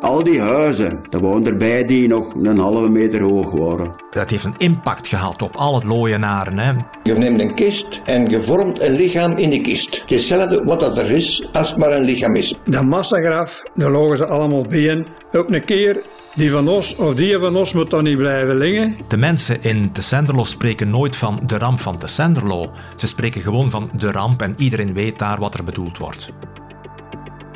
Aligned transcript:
Al 0.00 0.22
die 0.22 0.40
huizen, 0.40 0.98
er 1.10 1.20
waren 1.20 1.46
erbij 1.46 1.84
die 1.84 2.08
nog 2.08 2.34
een 2.34 2.58
halve 2.58 2.88
meter 2.88 3.22
hoog 3.22 3.50
waren. 3.50 3.90
Dat 4.10 4.30
heeft 4.30 4.44
een 4.44 4.54
impact 4.58 5.08
gehad 5.08 5.42
op 5.42 5.56
alle 5.56 5.84
looienaren. 5.84 6.58
Hè. 6.58 6.72
Je 7.02 7.14
neemt 7.14 7.40
een 7.40 7.54
kist 7.54 8.00
en 8.04 8.28
je 8.28 8.42
vormt 8.42 8.80
een 8.80 8.92
lichaam 8.92 9.36
in 9.36 9.50
die 9.50 9.60
kist. 9.60 10.02
Hetzelfde 10.06 10.64
wat 10.64 10.80
dat 10.80 10.98
er 10.98 11.10
is, 11.10 11.48
als 11.52 11.68
het 11.68 11.78
maar 11.78 11.92
een 11.92 12.04
lichaam 12.04 12.36
is. 12.36 12.54
Dat 12.64 12.84
massagraf, 12.84 13.62
daar 13.74 13.90
logen 13.90 14.16
ze 14.16 14.26
allemaal 14.26 14.66
bij. 14.66 15.06
Op 15.32 15.52
een 15.52 15.64
keer, 15.64 16.02
die 16.34 16.50
van 16.50 16.68
ons 16.68 16.96
of 16.96 17.14
die 17.14 17.38
van 17.38 17.56
ons 17.56 17.72
moet 17.72 17.90
dan 17.90 18.04
niet 18.04 18.16
blijven 18.16 18.56
liggen. 18.56 18.96
De 19.08 19.16
mensen 19.16 19.62
in 19.62 19.92
Tessenderlo 19.92 20.44
spreken 20.44 20.90
nooit 20.90 21.16
van 21.16 21.38
de 21.46 21.58
ramp 21.58 21.80
van 21.80 21.96
Tessenderlo. 21.96 22.70
Ze 22.96 23.06
spreken 23.06 23.40
gewoon 23.40 23.70
van 23.70 23.90
de 23.96 24.12
ramp 24.12 24.42
en 24.42 24.54
iedereen 24.58 24.94
weet 24.94 25.18
daar 25.18 25.38
wat 25.38 25.54
er 25.54 25.64
bedoeld 25.64 25.98
wordt. 25.98 26.32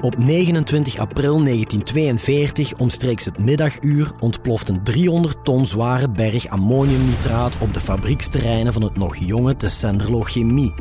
Op 0.02 0.18
29 0.18 0.98
april 0.98 1.42
1942, 1.42 2.78
omstreeks 2.78 3.24
het 3.24 3.38
middaguur, 3.38 4.10
ontploft 4.20 4.68
een 4.68 4.84
300 4.84 5.44
ton 5.44 5.66
zware 5.66 6.10
berg 6.10 6.48
ammoniumnitraat 6.48 7.54
op 7.58 7.74
de 7.74 7.80
fabrieksterreinen 7.80 8.72
van 8.72 8.82
het 8.82 8.96
nog 8.96 9.16
jonge 9.16 9.56
Tessenderlo 9.56 10.20
Chemie. 10.22 10.74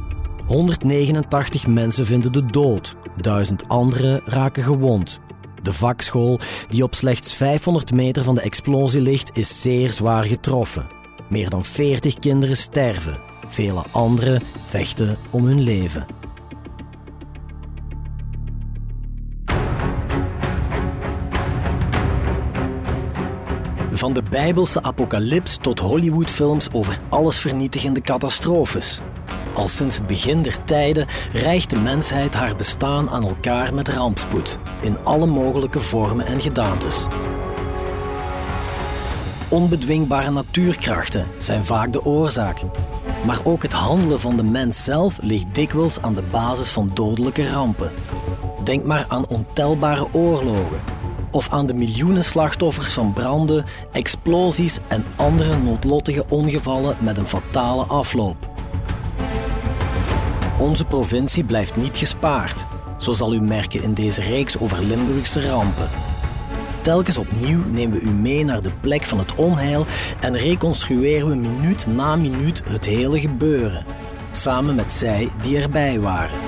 189 0.45 1.67
mensen 1.67 2.05
vinden 2.05 2.31
de 2.31 2.45
dood, 2.45 2.95
duizend 3.15 3.67
anderen 3.67 4.21
raken 4.25 4.63
gewond. 4.63 5.19
De 5.61 5.73
vakschool, 5.73 6.39
die 6.69 6.83
op 6.83 6.95
slechts 6.95 7.33
500 7.33 7.93
meter 7.93 8.23
van 8.23 8.35
de 8.35 8.41
explosie 8.41 9.01
ligt, 9.01 9.37
is 9.37 9.61
zeer 9.61 9.91
zwaar 9.91 10.23
getroffen. 10.23 10.89
Meer 11.29 11.49
dan 11.49 11.65
40 11.65 12.19
kinderen 12.19 12.57
sterven, 12.57 13.21
vele 13.47 13.83
anderen 13.91 14.43
vechten 14.63 15.17
om 15.31 15.45
hun 15.45 15.61
leven. 15.61 16.20
Van 24.01 24.13
de 24.13 24.23
Bijbelse 24.29 24.83
apocalyps 24.83 25.57
tot 25.61 25.79
Hollywoodfilms 25.79 26.71
over 26.71 26.99
allesvernietigende 27.09 28.01
catastrofes. 28.01 28.99
Al 29.53 29.67
sinds 29.67 29.97
het 29.97 30.07
begin 30.07 30.41
der 30.41 30.63
tijden 30.63 31.07
rijgt 31.31 31.69
de 31.69 31.75
mensheid 31.75 32.33
haar 32.33 32.55
bestaan 32.55 33.09
aan 33.09 33.23
elkaar 33.23 33.73
met 33.73 33.87
rampspoed, 33.87 34.57
in 34.81 34.97
alle 35.03 35.25
mogelijke 35.25 35.79
vormen 35.79 36.25
en 36.25 36.41
gedaantes. 36.41 37.07
Onbedwingbare 39.49 40.31
natuurkrachten 40.31 41.27
zijn 41.37 41.65
vaak 41.65 41.93
de 41.93 42.05
oorzaak. 42.05 42.61
Maar 43.25 43.39
ook 43.43 43.61
het 43.61 43.73
handelen 43.73 44.19
van 44.19 44.37
de 44.37 44.43
mens 44.43 44.83
zelf 44.83 45.17
ligt 45.21 45.55
dikwijls 45.55 46.01
aan 46.01 46.15
de 46.15 46.23
basis 46.31 46.69
van 46.69 46.91
dodelijke 46.93 47.49
rampen. 47.49 47.91
Denk 48.63 48.83
maar 48.83 49.05
aan 49.07 49.27
ontelbare 49.27 50.13
oorlogen, 50.13 50.81
of 51.31 51.49
aan 51.49 51.65
de 51.65 51.73
miljoenen 51.73 52.23
slachtoffers 52.23 52.93
van 52.93 53.13
branden, 53.13 53.65
explosies 53.91 54.79
en 54.87 55.05
andere 55.15 55.57
noodlottige 55.57 56.25
ongevallen 56.29 56.95
met 56.99 57.17
een 57.17 57.25
fatale 57.25 57.83
afloop. 57.83 58.49
Onze 60.59 60.85
provincie 60.85 61.43
blijft 61.43 61.75
niet 61.75 61.97
gespaard, 61.97 62.65
zo 62.97 63.13
zal 63.13 63.33
u 63.33 63.41
merken 63.41 63.83
in 63.83 63.93
deze 63.93 64.21
reeks 64.21 64.59
over 64.59 64.83
Limburgse 64.83 65.49
rampen. 65.49 65.89
Telkens 66.81 67.17
opnieuw 67.17 67.59
nemen 67.69 67.99
we 67.99 68.03
u 68.03 68.09
mee 68.09 68.43
naar 68.43 68.61
de 68.61 68.71
plek 68.81 69.03
van 69.03 69.19
het 69.19 69.35
onheil 69.35 69.85
en 70.19 70.37
reconstrueren 70.37 71.27
we 71.27 71.35
minuut 71.35 71.87
na 71.87 72.15
minuut 72.15 72.61
het 72.69 72.85
hele 72.85 73.19
gebeuren, 73.19 73.85
samen 74.31 74.75
met 74.75 74.93
zij 74.93 75.29
die 75.41 75.57
erbij 75.57 75.99
waren. 75.99 76.39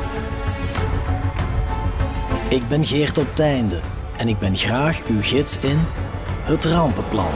Ik 2.50 2.68
ben 2.68 2.86
Geert 2.86 3.18
op 3.18 3.36
Teinde 3.36 3.82
en 4.18 4.28
ik 4.28 4.40
ben 4.40 4.56
graag 4.56 5.08
uw 5.08 5.22
gids 5.22 5.58
in 5.60 5.78
het 6.42 6.66
rampenplan. 6.66 7.34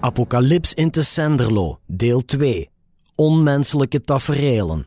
Apocalyps 0.00 0.74
in 0.74 0.90
Tessenderlo, 0.90 1.78
deel 1.86 2.24
2. 2.24 2.68
Onmenselijke 3.14 4.00
taferelen. 4.00 4.86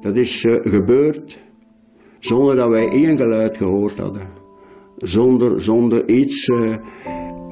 Dat 0.00 0.16
is 0.16 0.44
uh, 0.44 0.56
gebeurd 0.62 1.38
zonder 2.20 2.56
dat 2.56 2.68
wij 2.68 2.88
één 2.88 3.16
geluid 3.16 3.56
gehoord 3.56 3.98
hadden. 3.98 4.22
Zonder, 4.96 5.62
zonder 5.62 6.08
iets 6.08 6.48
uh, 6.48 6.76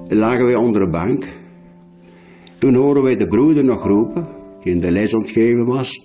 lagen 0.08 0.44
wij 0.44 0.54
onder 0.54 0.80
de 0.80 0.88
bank. 0.88 1.28
Toen 2.58 2.74
horen 2.74 3.02
wij 3.02 3.16
de 3.16 3.26
broeder 3.26 3.64
nog 3.64 3.86
roepen, 3.86 4.28
die 4.62 4.72
in 4.72 4.80
de 4.80 4.90
les 4.90 5.14
ontgeven 5.14 5.66
was. 5.66 6.00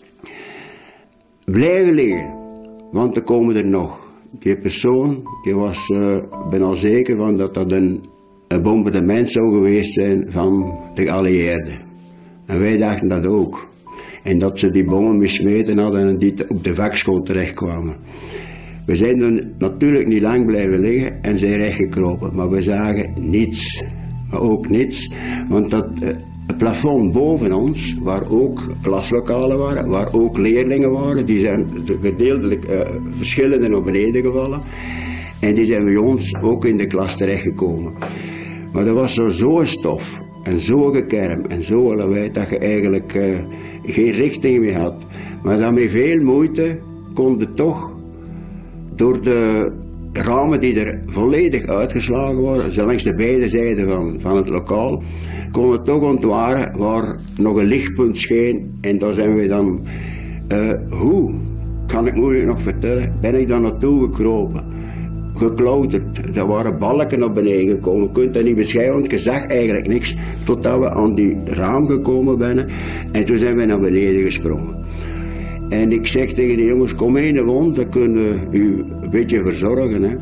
Blijven 1.45 1.93
liggen, 1.93 2.40
want 2.91 3.15
er 3.15 3.23
komen 3.23 3.55
er 3.55 3.67
nog. 3.67 4.09
Die 4.39 4.57
persoon, 4.57 5.23
die 5.43 5.55
was, 5.55 5.89
uh, 5.89 6.15
ben 6.49 6.61
al 6.61 6.75
zeker 6.75 7.17
van 7.17 7.37
dat 7.37 7.53
dat 7.53 7.71
een, 7.71 8.03
een 8.47 8.61
bombardement 8.61 9.31
zou 9.31 9.53
geweest 9.53 9.93
zijn 9.93 10.25
van 10.29 10.79
de 10.93 11.03
geallieerden. 11.03 11.79
En 12.45 12.59
wij 12.59 12.77
dachten 12.77 13.07
dat 13.07 13.25
ook. 13.27 13.69
En 14.23 14.39
dat 14.39 14.59
ze 14.59 14.69
die 14.69 14.85
bommen 14.85 15.17
mismeten 15.17 15.79
hadden 15.79 16.07
en 16.07 16.17
die 16.17 16.49
op 16.49 16.63
de 16.63 16.75
vakschool 16.75 17.21
terechtkwamen. 17.21 17.95
We 18.85 18.95
zijn 18.95 19.21
er 19.21 19.47
natuurlijk 19.57 20.07
niet 20.07 20.21
lang 20.21 20.45
blijven 20.45 20.79
liggen 20.79 21.23
en 21.23 21.37
zijn 21.37 21.57
rechtgekropen, 21.57 22.35
maar 22.35 22.49
we 22.49 22.61
zagen 22.61 23.13
niets. 23.19 23.83
Maar 24.29 24.41
ook 24.41 24.69
niets, 24.69 25.11
want 25.47 25.71
dat, 25.71 25.87
uh, 26.03 26.09
het 26.51 26.59
plafond 26.59 27.11
boven 27.11 27.53
ons, 27.53 27.95
waar 28.01 28.31
ook 28.31 28.59
klaslokalen 28.81 29.57
waren, 29.57 29.89
waar 29.89 30.13
ook 30.13 30.37
leerlingen 30.37 30.91
waren, 30.91 31.25
die 31.25 31.39
zijn 31.39 31.67
gedeeltelijk 32.01 32.69
uh, 32.69 32.79
verschillende 33.15 33.67
naar 33.67 33.81
beneden 33.81 34.23
gevallen. 34.23 34.61
En 35.39 35.53
die 35.53 35.65
zijn 35.65 35.85
bij 35.85 35.95
ons 35.95 36.35
ook 36.41 36.65
in 36.65 36.77
de 36.77 36.87
klas 36.87 37.17
terechtgekomen. 37.17 37.93
Maar 38.73 38.85
dat 38.85 38.93
was 38.93 39.13
zo'n 39.13 39.65
stof 39.65 40.19
en 40.43 40.59
zo 40.59 40.91
gekerm 40.91 41.45
en 41.45 41.63
zo 41.63 41.95
lawaai 41.95 42.31
dat 42.31 42.49
je 42.49 42.57
eigenlijk 42.57 43.13
uh, 43.15 43.39
geen 43.85 44.11
richting 44.11 44.59
meer 44.59 44.79
had. 44.79 45.05
Maar 45.43 45.57
dan 45.57 45.73
met 45.73 45.89
veel 45.89 46.23
moeite 46.23 46.79
konden 47.13 47.55
toch 47.55 47.95
door 48.95 49.21
de 49.21 49.71
ramen 50.13 50.61
die 50.61 50.79
er 50.79 50.99
volledig 51.05 51.65
uitgeslagen 51.65 52.41
waren, 52.41 52.85
langs 52.85 53.03
de 53.03 53.15
beide 53.15 53.49
zijden 53.49 53.89
van, 53.89 54.17
van 54.19 54.35
het 54.35 54.49
lokaal, 54.49 55.03
konden 55.51 55.71
we 55.71 55.81
toch 55.81 56.01
ontwaren 56.01 56.77
waar 56.77 57.19
nog 57.37 57.57
een 57.57 57.65
lichtpunt 57.65 58.17
scheen. 58.17 58.77
En 58.81 58.97
daar 58.97 59.13
zijn 59.13 59.35
we 59.35 59.47
dan, 59.47 59.81
uh, 60.51 60.73
hoe, 60.89 61.33
kan 61.87 62.07
ik 62.07 62.15
moeilijk 62.15 62.45
nog 62.45 62.61
vertellen, 62.61 63.13
ben 63.21 63.35
ik 63.35 63.47
daar 63.47 63.61
naartoe 63.61 64.01
gekropen. 64.01 64.63
Geklauterd. 65.35 66.35
Er 66.35 66.47
waren 66.47 66.77
balken 66.77 67.19
naar 67.19 67.31
beneden 67.31 67.69
gekomen. 67.69 68.07
Je 68.07 68.11
kunt 68.11 68.33
dat 68.33 68.43
niet 68.43 68.55
beschrijven, 68.55 68.93
want 68.93 69.11
je 69.11 69.17
zag 69.17 69.45
eigenlijk 69.45 69.87
niks. 69.87 70.15
Totdat 70.45 70.79
we 70.79 70.89
aan 70.89 71.15
die 71.15 71.37
raam 71.45 71.87
gekomen 71.87 72.37
zijn. 72.37 72.69
En 73.11 73.25
toen 73.25 73.37
zijn 73.37 73.55
we 73.55 73.65
naar 73.65 73.79
beneden 73.79 74.21
gesprongen. 74.21 74.75
En 75.71 75.91
ik 75.91 76.07
zeg 76.07 76.33
tegen 76.33 76.57
de 76.57 76.65
jongens, 76.65 76.95
kom 76.95 77.15
heen 77.15 77.43
wond, 77.43 77.75
dan 77.75 77.89
kunnen 77.89 78.47
u 78.51 78.85
een 79.01 79.09
beetje 79.09 79.43
verzorgen. 79.43 80.03
Hè. 80.03 80.15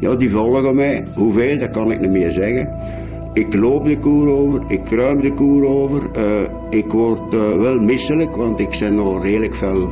Ja, 0.00 0.14
die 0.14 0.30
volgen 0.30 0.74
mij. 0.74 1.04
Hoeveel, 1.14 1.58
dat 1.58 1.70
kan 1.70 1.90
ik 1.90 2.00
niet 2.00 2.10
meer 2.10 2.30
zeggen. 2.30 2.68
Ik 3.32 3.54
loop 3.54 3.84
de 3.84 3.98
koer 3.98 4.28
over, 4.28 4.62
ik 4.68 4.84
kruim 4.84 5.20
de 5.20 5.32
koer 5.32 5.68
over. 5.68 6.02
Uh, 6.16 6.24
ik 6.70 6.92
word 6.92 7.34
uh, 7.34 7.56
wel 7.56 7.78
misselijk, 7.78 8.36
want 8.36 8.60
ik 8.60 8.76
ben 8.78 8.94
nog 8.94 9.22
redelijk 9.22 9.54
fel. 9.54 9.90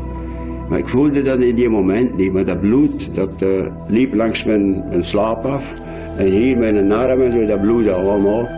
Maar 0.69 0.79
ik 0.79 0.89
voelde 0.89 1.23
dat 1.23 1.43
in 1.43 1.55
die 1.55 1.69
moment 1.69 2.17
niet. 2.17 2.33
Maar 2.33 2.45
dat 2.45 2.61
bloed, 2.61 3.15
dat 3.15 3.43
uh, 3.43 3.49
liep 3.87 4.15
langs 4.15 4.45
mijn, 4.45 4.85
slaap 4.99 5.45
af. 5.45 5.75
En 6.17 6.27
hier 6.27 6.57
mijn 6.57 6.93
arm 6.93 7.21
en 7.21 7.33
zo, 7.33 7.47
dat 7.47 7.61
bloedde 7.61 7.93
allemaal. 7.93 8.49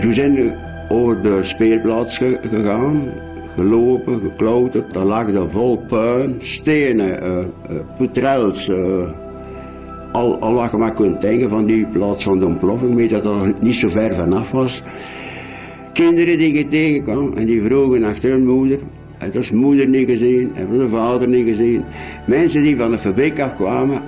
Toen 0.00 0.12
zijn 0.12 0.34
we 0.34 0.54
over 0.88 1.22
de 1.22 1.38
speelplaats 1.42 2.18
gegaan 2.40 3.30
gelopen, 3.56 4.20
geklauterd. 4.20 4.92
Daar 4.92 5.04
lag 5.04 5.28
er 5.28 5.50
vol 5.50 5.76
puin, 5.86 6.34
stenen, 6.38 7.24
uh, 7.24 7.38
uh, 7.38 7.80
putrels. 7.96 8.68
Uh, 8.68 9.10
al, 10.12 10.38
al 10.38 10.54
wat 10.54 10.70
je 10.70 10.76
maar 10.76 10.92
kunt 10.92 11.20
denken 11.20 11.50
van 11.50 11.66
die 11.66 11.86
plaats 11.86 12.24
van 12.24 12.38
de 12.38 12.46
ontploffing, 12.46 12.94
weet 12.94 13.10
dat 13.10 13.24
er 13.24 13.52
niet 13.60 13.74
zo 13.74 13.88
ver 13.88 14.14
vanaf 14.14 14.50
was. 14.50 14.82
Kinderen 15.92 16.38
die 16.38 16.54
je 16.54 16.66
tegenkwam 16.66 17.32
en 17.32 17.46
die 17.46 17.62
vroegen 17.62 18.04
achter 18.04 18.30
hun 18.30 18.46
moeder. 18.46 18.78
Het 19.18 19.34
was 19.34 19.50
moeder 19.50 19.88
niet 19.88 20.08
gezien, 20.08 20.50
hebben 20.54 20.78
de 20.78 20.88
vader 20.88 21.28
niet 21.28 21.46
gezien. 21.46 21.84
Mensen 22.26 22.62
die 22.62 22.76
van 22.76 22.90
de 22.90 22.98
fabriek 22.98 23.40
afkwamen, 23.40 24.02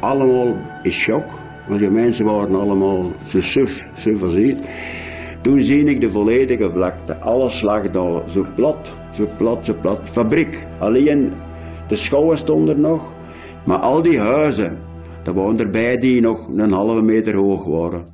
allemaal 0.00 0.56
in 0.82 0.92
shock. 0.92 1.24
Want 1.68 1.80
die 1.80 1.90
mensen 1.90 2.24
waren 2.24 2.54
allemaal 2.54 3.12
zo 3.26 3.40
suf, 3.40 3.86
suf 3.94 4.22
als 4.22 4.34
toen 5.40 5.62
zie 5.62 5.84
ik 5.84 6.00
de 6.00 6.10
volledige 6.10 6.70
vlakte. 6.70 7.16
Alles 7.16 7.62
lag 7.62 7.90
daar 7.90 8.22
zo 8.30 8.46
plat, 8.54 8.92
zo 9.20 9.28
plat, 9.36 9.64
zo 9.64 9.74
plat. 9.80 10.08
Fabriek. 10.08 10.66
Alleen 10.78 11.32
de 11.88 11.96
schouwen 11.96 12.38
stonden 12.38 12.80
nog. 12.80 13.12
Maar 13.64 13.78
al 13.78 14.02
die 14.02 14.18
huizen, 14.18 14.78
er 15.24 15.34
waren 15.34 15.58
erbij 15.58 15.98
die 15.98 16.20
nog 16.20 16.48
een 16.48 16.72
halve 16.72 17.02
meter 17.02 17.34
hoog 17.34 17.64
waren. 17.64 18.06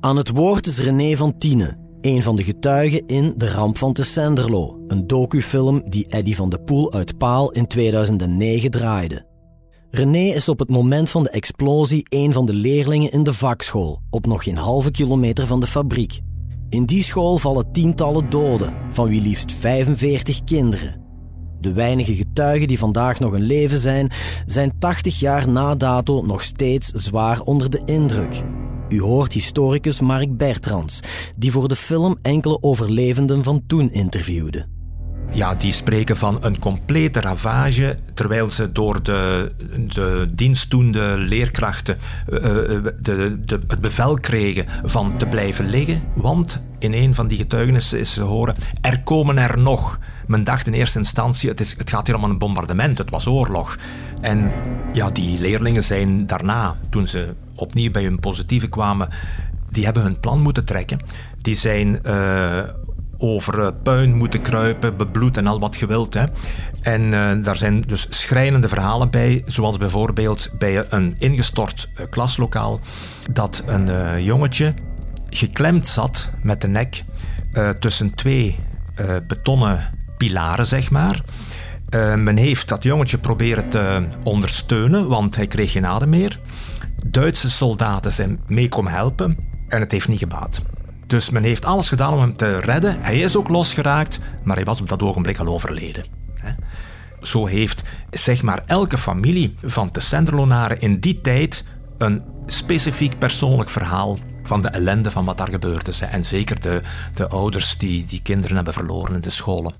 Aan 0.00 0.16
het 0.16 0.30
woord 0.30 0.66
is 0.66 0.80
René 0.80 1.16
van 1.16 1.36
Tiene, 1.38 1.76
een 2.00 2.22
van 2.22 2.36
de 2.36 2.42
getuigen 2.42 3.06
in 3.06 3.34
De 3.36 3.50
Ramp 3.50 3.78
van 3.78 3.92
Tessenderlo, 3.92 4.80
een 4.86 5.06
docufilm 5.06 5.82
die 5.84 6.06
Eddy 6.08 6.34
van 6.34 6.50
de 6.50 6.60
Poel 6.62 6.92
uit 6.92 7.18
Paal 7.18 7.52
in 7.52 7.66
2009 7.66 8.70
draaide. 8.70 9.30
René 9.90 10.34
is 10.34 10.48
op 10.48 10.58
het 10.58 10.70
moment 10.70 11.10
van 11.10 11.22
de 11.22 11.30
explosie 11.30 12.06
een 12.08 12.32
van 12.32 12.46
de 12.46 12.54
leerlingen 12.54 13.10
in 13.10 13.22
de 13.22 13.32
vakschool, 13.32 14.00
op 14.10 14.26
nog 14.26 14.44
geen 14.44 14.56
halve 14.56 14.90
kilometer 14.90 15.46
van 15.46 15.60
de 15.60 15.66
fabriek. 15.66 16.20
In 16.72 16.84
die 16.84 17.02
school 17.02 17.38
vallen 17.38 17.72
tientallen 17.72 18.30
doden, 18.30 18.74
van 18.90 19.08
wie 19.08 19.22
liefst 19.22 19.52
45 19.52 20.44
kinderen. 20.44 21.00
De 21.58 21.72
weinige 21.72 22.14
getuigen 22.14 22.66
die 22.66 22.78
vandaag 22.78 23.20
nog 23.20 23.34
in 23.34 23.42
leven 23.42 23.78
zijn, 23.78 24.10
zijn 24.46 24.78
80 24.78 25.20
jaar 25.20 25.48
na 25.48 25.74
dato 25.74 26.22
nog 26.22 26.42
steeds 26.42 26.88
zwaar 26.88 27.40
onder 27.40 27.70
de 27.70 27.82
indruk. 27.84 28.42
U 28.88 29.00
hoort 29.00 29.32
historicus 29.32 30.00
Mark 30.00 30.36
Bertrands, 30.36 31.00
die 31.38 31.52
voor 31.52 31.68
de 31.68 31.76
film 31.76 32.16
enkele 32.22 32.62
overlevenden 32.62 33.44
van 33.44 33.62
toen 33.66 33.90
interviewde. 33.90 34.71
Ja, 35.34 35.54
die 35.54 35.72
spreken 35.72 36.16
van 36.16 36.38
een 36.40 36.58
complete 36.58 37.20
ravage, 37.20 37.98
terwijl 38.14 38.50
ze 38.50 38.72
door 38.72 39.02
de, 39.02 39.52
de 39.86 40.28
dienstdoende 40.30 41.14
leerkrachten 41.18 41.98
uh, 42.28 42.38
de, 42.38 43.38
de, 43.44 43.60
het 43.66 43.80
bevel 43.80 44.20
kregen 44.20 44.64
van 44.84 45.16
te 45.16 45.26
blijven 45.26 45.68
liggen. 45.68 46.02
Want 46.14 46.62
in 46.78 46.92
een 46.92 47.14
van 47.14 47.26
die 47.26 47.38
getuigenissen 47.38 47.98
is 47.98 48.14
te 48.14 48.22
horen, 48.22 48.56
er 48.80 49.02
komen 49.02 49.38
er 49.38 49.58
nog. 49.58 49.98
Men 50.26 50.44
dacht 50.44 50.66
in 50.66 50.72
eerste 50.72 50.98
instantie, 50.98 51.48
het, 51.48 51.60
is, 51.60 51.74
het 51.78 51.90
gaat 51.90 52.06
hier 52.06 52.16
om 52.16 52.24
een 52.24 52.38
bombardement, 52.38 52.98
het 52.98 53.10
was 53.10 53.26
oorlog. 53.26 53.78
En 54.20 54.52
ja, 54.92 55.10
die 55.10 55.40
leerlingen 55.40 55.82
zijn 55.82 56.26
daarna, 56.26 56.76
toen 56.90 57.06
ze 57.06 57.34
opnieuw 57.54 57.90
bij 57.90 58.04
hun 58.04 58.20
positieve 58.20 58.68
kwamen, 58.68 59.08
die 59.70 59.84
hebben 59.84 60.02
hun 60.02 60.20
plan 60.20 60.40
moeten 60.40 60.64
trekken. 60.64 61.00
Die 61.40 61.54
zijn 61.54 62.00
over 63.22 63.58
uh, 63.58 63.68
puin 63.82 64.16
moeten 64.16 64.40
kruipen, 64.40 64.96
bebloed 64.96 65.36
en 65.36 65.46
al 65.46 65.60
wat 65.60 65.76
gewild. 65.76 66.14
Hè. 66.14 66.24
En 66.82 67.02
uh, 67.02 67.30
daar 67.42 67.56
zijn 67.56 67.80
dus 67.80 68.06
schrijnende 68.08 68.68
verhalen 68.68 69.10
bij, 69.10 69.42
zoals 69.46 69.76
bijvoorbeeld 69.76 70.50
bij 70.58 70.84
een 70.88 71.16
ingestort 71.18 71.90
klaslokaal, 72.10 72.80
dat 73.32 73.62
een 73.66 74.22
jongetje 74.22 74.74
geklemd 75.30 75.86
zat 75.86 76.30
met 76.42 76.60
de 76.60 76.68
nek 76.68 77.04
tussen 77.78 78.14
twee 78.14 78.58
betonnen 79.26 79.90
pilaren, 80.16 80.66
zeg 80.66 80.90
maar. 80.90 81.20
Men 82.16 82.36
heeft 82.36 82.68
dat 82.68 82.82
jongetje 82.82 83.18
proberen 83.18 83.68
te 83.68 84.06
ondersteunen, 84.22 85.08
want 85.08 85.36
hij 85.36 85.46
kreeg 85.46 85.72
geen 85.72 85.86
adem 85.86 86.08
meer. 86.08 86.40
Duitse 87.06 87.50
soldaten 87.50 88.12
zijn 88.12 88.40
mee 88.46 88.68
komen 88.68 88.92
helpen 88.92 89.36
en 89.68 89.80
het 89.80 89.92
heeft 89.92 90.08
niet 90.08 90.18
gebaat. 90.18 90.62
Dus 91.12 91.30
men 91.30 91.42
heeft 91.42 91.64
alles 91.64 91.88
gedaan 91.88 92.12
om 92.12 92.20
hem 92.20 92.32
te 92.32 92.58
redden. 92.58 93.02
Hij 93.02 93.20
is 93.20 93.36
ook 93.36 93.48
losgeraakt, 93.48 94.18
maar 94.42 94.56
hij 94.56 94.64
was 94.64 94.80
op 94.80 94.88
dat 94.88 95.02
ogenblik 95.02 95.38
al 95.38 95.46
overleden. 95.46 96.04
Zo 97.20 97.46
heeft 97.46 97.82
zeg 98.10 98.42
maar 98.42 98.62
elke 98.66 98.98
familie 98.98 99.54
van 99.62 99.88
de 99.92 100.00
Senderlonaren 100.00 100.80
in 100.80 101.00
die 101.00 101.20
tijd 101.20 101.64
een 101.98 102.22
specifiek 102.46 103.18
persoonlijk 103.18 103.70
verhaal 103.70 104.18
van 104.42 104.62
de 104.62 104.68
ellende 104.68 105.10
van 105.10 105.24
wat 105.24 105.38
daar 105.38 105.48
gebeurd 105.48 105.88
is. 105.88 106.00
En 106.00 106.24
zeker 106.24 106.60
de, 106.60 106.82
de 107.14 107.28
ouders 107.28 107.76
die 107.76 108.04
die 108.06 108.22
kinderen 108.22 108.56
hebben 108.56 108.74
verloren 108.74 109.14
in 109.14 109.20
de 109.20 109.30
scholen. 109.30 109.72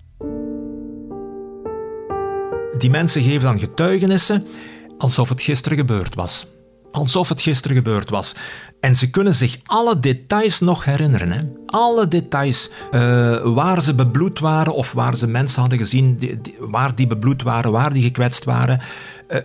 Die 2.79 2.91
mensen 2.91 3.23
geven 3.23 3.43
dan 3.43 3.59
getuigenissen 3.59 4.47
alsof 4.99 5.29
het 5.29 5.43
gisteren 5.43 5.79
gebeurd 5.79 6.15
was. 6.15 6.47
Alsof 6.93 7.29
het 7.29 7.43
gisteren 7.43 7.77
gebeurd 7.77 8.11
was. 8.11 8.35
En 8.81 8.97
ze 8.97 9.11
kunnen 9.11 9.35
zich 9.35 9.59
alle 9.65 9.99
details 9.99 10.61
nog 10.61 10.85
herinneren. 10.85 11.31
Hè? 11.31 11.41
Alle 11.67 12.09
details. 12.09 12.71
Uh, 12.93 13.37
waar 13.45 13.81
ze 13.81 13.95
bebloed 13.95 14.39
waren 14.39 14.75
of 14.75 14.93
waar 14.93 15.15
ze 15.15 15.27
mensen 15.27 15.61
hadden 15.61 15.79
gezien 15.79 16.41
waar 16.59 16.95
die 16.95 17.07
bebloed 17.07 17.43
waren, 17.43 17.73
waar 17.73 17.93
die 17.93 18.03
gekwetst 18.03 18.45
waren. 18.45 18.81
Uh, 19.29 19.39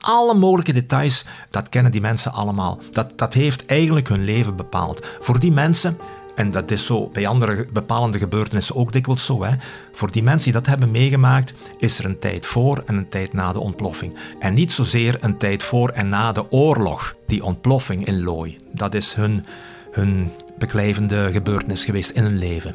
alle 0.00 0.34
mogelijke 0.34 0.72
details, 0.72 1.24
dat 1.50 1.68
kennen 1.68 1.92
die 1.92 2.00
mensen 2.00 2.32
allemaal. 2.32 2.78
Dat, 2.90 3.12
dat 3.16 3.34
heeft 3.34 3.66
eigenlijk 3.66 4.08
hun 4.08 4.24
leven 4.24 4.56
bepaald. 4.56 5.06
Voor 5.20 5.38
die 5.38 5.52
mensen 5.52 5.98
en 6.34 6.50
dat 6.50 6.70
is 6.70 6.86
zo 6.86 7.08
bij 7.12 7.26
andere 7.26 7.66
bepalende 7.72 8.18
gebeurtenissen 8.18 8.76
ook 8.76 8.92
dikwijls 8.92 9.24
zo. 9.24 9.42
Hè. 9.44 9.54
Voor 9.92 10.10
die 10.10 10.22
mensen 10.22 10.52
die 10.52 10.60
dat 10.60 10.70
hebben 10.70 10.90
meegemaakt, 10.90 11.54
is 11.78 11.98
er 11.98 12.04
een 12.04 12.18
tijd 12.18 12.46
voor 12.46 12.82
en 12.86 12.96
een 12.96 13.08
tijd 13.08 13.32
na 13.32 13.52
de 13.52 13.60
ontploffing. 13.60 14.18
En 14.38 14.54
niet 14.54 14.72
zozeer 14.72 15.16
een 15.20 15.38
tijd 15.38 15.62
voor 15.62 15.88
en 15.88 16.08
na 16.08 16.32
de 16.32 16.50
oorlog, 16.50 17.16
die 17.26 17.44
ontploffing 17.44 18.06
in 18.06 18.22
Looi. 18.22 18.56
Dat 18.72 18.94
is 18.94 19.14
hun, 19.14 19.44
hun 19.90 20.30
beklijvende 20.58 21.28
gebeurtenis 21.32 21.84
geweest 21.84 22.10
in 22.10 22.22
hun 22.22 22.38
leven. 22.38 22.74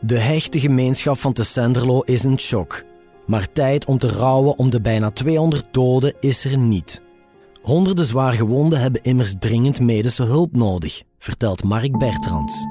De 0.00 0.18
hechte 0.18 0.60
gemeenschap 0.60 1.18
van 1.18 1.32
Tessenderlo 1.32 2.00
is 2.00 2.24
in 2.24 2.38
shock. 2.38 2.82
Maar 3.26 3.52
tijd 3.52 3.84
om 3.84 3.98
te 3.98 4.08
rouwen 4.08 4.56
om 4.56 4.70
de 4.70 4.80
bijna 4.80 5.10
200 5.10 5.64
doden 5.70 6.14
is 6.20 6.44
er 6.44 6.58
niet. 6.58 7.02
Honderden 7.62 8.04
zwaargewonden 8.04 8.80
hebben 8.80 9.02
immers 9.02 9.34
dringend 9.38 9.80
medische 9.80 10.22
hulp 10.22 10.56
nodig, 10.56 11.02
vertelt 11.18 11.64
Mark 11.64 11.98
Bertrands. 11.98 12.66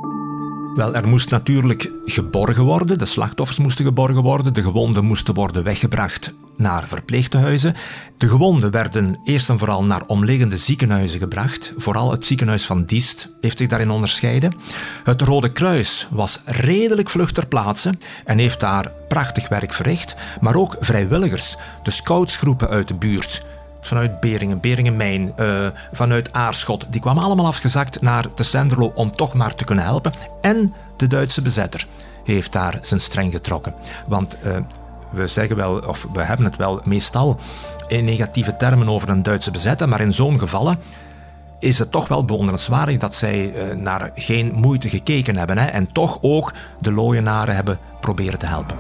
Wel, 0.74 0.96
er 0.96 1.08
moest 1.08 1.30
natuurlijk 1.30 1.92
geborgen 2.06 2.64
worden. 2.64 2.98
De 2.98 3.06
slachtoffers 3.06 3.60
moesten 3.60 3.86
geborgen 3.86 4.24
worden. 4.24 4.54
De 4.54 4.62
gewonden 4.62 5.06
moesten 5.06 5.34
worden 5.34 5.64
weggebracht 5.64 6.34
naar 6.58 6.88
verpleegtehuizen. 6.88 7.76
De 8.18 8.28
gewonden 8.28 8.72
werden 8.72 9.20
eerst 9.24 9.50
en 9.50 9.60
vooral 9.60 9.84
naar 9.84 10.06
omliggende 10.06 10.58
ziekenhuizen 10.58 11.20
gebracht. 11.20 11.74
Vooral 11.78 12.12
het 12.12 12.26
ziekenhuis 12.26 12.66
van 12.66 12.86
Diest 12.86 13.30
heeft 13.42 13.58
zich 13.58 13.68
daarin 13.68 13.90
onderscheiden. 13.90 14.56
Het 15.04 15.22
Rode 15.22 15.52
Kruis 15.52 16.08
was 16.10 16.42
redelijk 16.46 17.10
vlug 17.10 17.32
ter 17.32 17.48
plaatse 17.48 17.98
en 18.26 18.38
heeft 18.38 18.60
daar 18.60 18.92
prachtig 19.08 19.50
werk 19.50 19.74
verricht. 19.74 20.16
Maar 20.42 20.56
ook 20.56 20.76
vrijwilligers, 20.80 21.56
de 21.84 21.92
scoutsgroepen 21.92 22.70
uit 22.70 22.88
de 22.88 22.96
buurt 22.96 23.44
vanuit 23.82 24.20
Beringen, 24.20 24.60
Beringenmijn, 24.60 25.34
uh, 25.40 25.68
vanuit 25.92 26.34
Aarschot. 26.34 26.86
Die 26.90 27.02
kwamen 27.02 27.24
allemaal 27.24 27.46
afgezakt 27.46 28.02
naar 28.02 28.26
de 28.36 28.44
Senderlo 28.44 28.92
om 28.96 29.12
toch 29.12 29.34
maar 29.34 29.56
te 29.56 29.66
kunnen 29.66 29.84
helpen. 29.86 30.14
En 30.42 30.74
de 30.98 31.08
Duitse 31.08 31.42
bezetter 31.42 31.88
heeft 32.24 32.52
daar 32.52 32.80
zijn 32.82 33.00
streng 33.00 33.32
getrokken. 33.32 33.74
Want 34.08 34.38
uh, 34.44 34.58
we 35.12 35.28
zeggen 35.28 35.56
wel, 35.56 35.80
of 35.80 36.08
we 36.14 36.22
hebben 36.22 36.46
het 36.46 36.58
wel 36.58 36.82
meestal 36.84 37.40
in 37.88 38.06
negatieve 38.06 38.56
termen 38.56 38.90
over 38.90 39.10
een 39.10 39.24
Duitse 39.24 39.52
bezetter, 39.52 39.90
maar 39.90 40.02
in 40.02 40.14
zo'n 40.14 40.40
gevallen 40.40 40.80
is 41.60 41.80
het 41.80 41.92
toch 41.92 42.08
wel 42.08 42.26
bewonderenswaardig 42.26 42.98
dat 42.98 43.16
zij 43.16 43.54
uh, 43.54 43.76
naar 43.76 44.12
geen 44.14 44.52
moeite 44.56 44.90
gekeken 44.90 45.36
hebben 45.36 45.58
hè, 45.58 45.66
en 45.66 45.92
toch 45.92 46.18
ook 46.22 46.54
de 46.80 46.92
looienaren 46.92 47.56
hebben 47.56 47.80
proberen 48.02 48.40
te 48.40 48.46
helpen. 48.46 48.78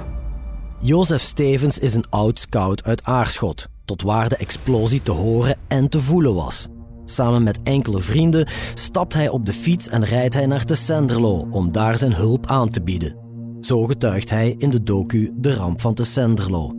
Jozef 0.79 1.21
Stevens 1.21 1.79
is 1.79 1.93
een 1.93 2.05
oud 2.09 2.39
scout 2.39 2.83
uit 2.83 3.03
Aarschot 3.03 3.68
tot 3.89 4.01
waar 4.01 4.29
de 4.29 4.37
explosie 4.37 5.01
te 5.01 5.11
horen 5.11 5.57
en 5.67 5.89
te 5.89 5.99
voelen 5.99 6.35
was. 6.35 6.67
Samen 7.05 7.43
met 7.43 7.59
enkele 7.63 7.99
vrienden 7.99 8.45
stapt 8.73 9.13
hij 9.13 9.29
op 9.29 9.45
de 9.45 9.53
fiets 9.53 9.89
en 9.89 10.05
rijdt 10.05 10.33
hij 10.33 10.45
naar 10.45 10.63
Tessenderlo 10.63 11.45
om 11.49 11.71
daar 11.71 11.97
zijn 11.97 12.13
hulp 12.13 12.45
aan 12.45 12.69
te 12.69 12.83
bieden. 12.83 13.17
Zo 13.61 13.85
getuigt 13.85 14.29
hij 14.29 14.55
in 14.57 14.69
de 14.69 14.83
docu 14.83 15.31
De 15.35 15.53
Ramp 15.53 15.81
van 15.81 15.93
Tessenderlo. 15.93 16.71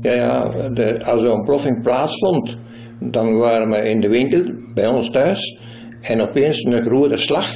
Ja, 0.00 0.12
ja 0.12 0.68
de, 0.68 1.04
als 1.04 1.22
er 1.22 1.28
een 1.28 1.34
ontploffing 1.34 1.82
plaatsvond, 1.82 2.56
dan 3.00 3.36
waren 3.36 3.68
we 3.70 3.76
in 3.76 4.00
de 4.00 4.08
winkel 4.08 4.42
bij 4.74 4.86
ons 4.86 5.10
thuis 5.10 5.58
en 6.00 6.20
opeens 6.20 6.64
een 6.64 6.82
grote 6.82 7.16
slag. 7.16 7.46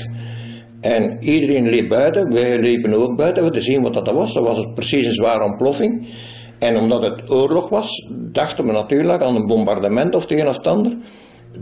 En 0.81 1.17
iedereen 1.25 1.69
liep 1.69 1.89
buiten, 1.89 2.33
wij 2.33 2.59
liepen 2.59 2.93
ook 2.93 3.17
buiten 3.17 3.43
om 3.43 3.51
te 3.51 3.61
zien 3.61 3.83
wat 3.83 3.95
dat 3.95 4.11
was. 4.11 4.33
Dat 4.33 4.47
was 4.47 4.59
het 4.59 4.75
precies 4.75 5.07
een 5.07 5.13
zware 5.13 5.45
ontploffing. 5.45 6.07
En 6.65 6.77
omdat 6.77 7.03
het 7.03 7.31
oorlog 7.31 7.69
was, 7.69 8.09
dachten 8.11 8.65
we 8.65 8.73
natuurlijk 8.73 9.23
aan 9.23 9.37
een 9.37 9.47
bombardement 9.47 10.15
of 10.15 10.23
het 10.23 10.31
een 10.31 10.49
of 10.49 10.59
ander. 10.59 10.97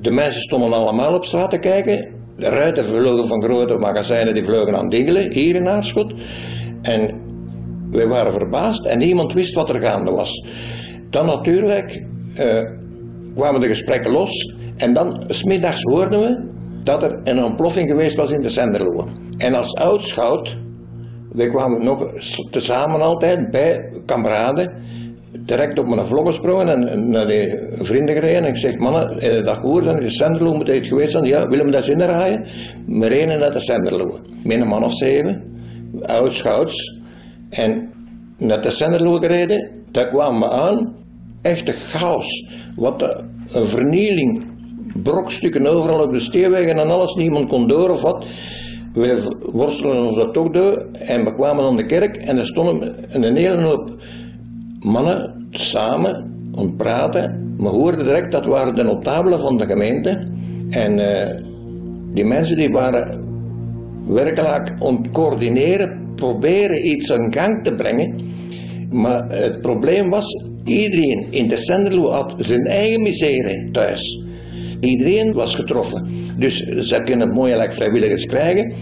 De 0.01 0.11
mensen 0.11 0.41
stonden 0.41 0.73
allemaal 0.73 1.15
op 1.15 1.25
straat 1.25 1.51
te 1.51 1.59
kijken. 1.59 2.15
De 2.37 2.49
ruiten 2.49 2.85
vlogen 2.85 3.27
van 3.27 3.43
grote 3.43 3.79
magazijnen, 3.79 4.35
die 4.35 4.45
vlogen 4.45 4.77
aan 4.77 4.89
Dingelen, 4.89 5.33
hier 5.33 5.55
in 5.55 5.69
Aarschot. 5.69 6.15
En 6.83 7.21
wij 7.91 8.07
waren 8.07 8.33
verbaasd 8.33 8.85
en 8.85 8.99
niemand 8.99 9.33
wist 9.33 9.55
wat 9.55 9.69
er 9.69 9.83
gaande 9.83 10.11
was. 10.11 10.45
Dan 11.11 11.27
natuurlijk 11.27 12.05
uh, 12.41 12.63
kwamen 13.35 13.61
de 13.61 13.69
gesprekken 13.69 14.13
los. 14.13 14.55
En 14.77 14.93
dan, 14.93 15.23
smiddags 15.27 15.83
hoorden 15.83 16.21
we 16.21 16.51
dat 16.85 17.03
er 17.03 17.21
een 17.25 17.45
ontploffing 17.45 17.91
geweest 17.91 18.17
was 18.17 18.31
in 18.31 18.43
de 18.43 18.51
Zenderloe. 18.51 19.05
En 19.39 19.55
als 19.55 19.75
oud-schout 19.75 20.57
wij 21.33 21.49
kwamen 21.49 21.85
nog 21.85 22.13
tezamen 22.51 23.01
altijd 23.01 23.51
bij 23.51 23.93
kameraden, 24.07 24.75
direct 25.47 25.79
op 25.79 25.87
mijn 25.87 26.05
vlog 26.05 26.27
gesprongen 26.27 26.89
en 26.89 27.11
naar 27.11 27.27
de 27.27 27.75
vrienden 27.83 28.15
gereden. 28.15 28.43
En 28.43 28.49
ik 28.49 28.57
zeg, 28.57 28.77
mannen, 28.77 29.45
dat 29.45 29.57
gehoord 29.57 29.87
en 29.87 30.01
de 30.01 30.11
Senderlo 30.11 30.55
moet 30.55 30.67
het 30.67 30.87
geweest 30.87 31.13
zijn. 31.13 31.25
Ja, 31.25 31.47
willen 31.47 31.67
we 31.67 31.71
dat 31.71 31.85
zin 31.85 32.03
rijden? 32.03 32.47
We 32.87 33.07
reden 33.07 33.39
naar 33.39 33.53
de 33.53 33.61
Senderlo. 33.61 34.19
Met 34.43 34.61
een 34.61 34.69
man 34.69 34.85
of 34.85 34.93
zeven, 34.93 35.43
oud 36.03 36.35
scouts. 36.35 37.01
En 37.51 37.91
naar 38.39 38.63
de 38.63 38.71
Senderlo 38.71 39.13
gereden, 39.19 39.71
daar 39.91 40.09
kwamen 40.09 40.41
we 40.41 40.55
aan. 40.55 40.95
Echte 41.43 41.73
chaos. 41.73 42.47
Wat 42.77 43.23
een 43.53 43.67
vernieling. 43.67 44.51
Brokstukken 45.03 45.67
overal 45.67 46.05
op 46.05 46.13
de 46.13 46.21
steenwegen 46.21 46.79
en 46.79 46.91
alles. 46.91 47.15
Niemand 47.15 47.49
kon 47.49 47.69
door 47.69 47.91
of 47.91 48.03
wat. 48.03 48.27
We 48.93 49.37
worstelen 49.53 50.05
ons 50.05 50.17
dat 50.17 50.35
toch 50.35 50.51
door 50.51 50.87
en 50.93 51.25
we 51.25 51.33
kwamen 51.33 51.65
aan 51.65 51.77
de 51.77 51.87
kerk 51.87 52.17
en 52.17 52.39
er 52.39 52.47
stonden 52.47 52.95
een 53.09 53.37
hele 53.37 53.63
hoop 53.63 53.97
mannen 54.81 55.47
samen 55.51 56.31
ontpraten. 56.59 57.55
We 57.57 57.69
hoorden 57.69 58.05
direct 58.05 58.33
dat 58.33 58.45
waren 58.45 58.75
de 58.75 58.83
notabelen 58.83 59.39
van 59.39 59.57
de 59.57 59.67
gemeente. 59.67 60.27
En 60.71 60.99
uh, 60.99 61.45
die 62.15 62.25
mensen 62.25 62.57
die 62.57 62.71
waren 62.71 63.21
werkelijk 64.07 64.75
ontcoördineren, 64.79 66.13
proberen 66.15 66.87
iets 66.87 67.09
in 67.09 67.33
gang 67.33 67.65
te 67.65 67.75
brengen. 67.75 68.21
Maar 68.91 69.25
het 69.29 69.61
probleem 69.61 70.11
was, 70.11 70.45
iedereen 70.65 71.27
in 71.31 71.49
de 71.49 71.57
Senderlo 71.57 72.11
had 72.11 72.35
zijn 72.39 72.65
eigen 72.65 73.03
misère 73.03 73.69
thuis. 73.71 74.25
Iedereen 74.83 75.33
was 75.33 75.55
getroffen. 75.55 76.07
Dus 76.39 76.57
ze 76.59 77.01
kunnen 77.03 77.29
mooi 77.29 77.67
vrijwilligers 77.69 78.27
krijgen. 78.27 78.75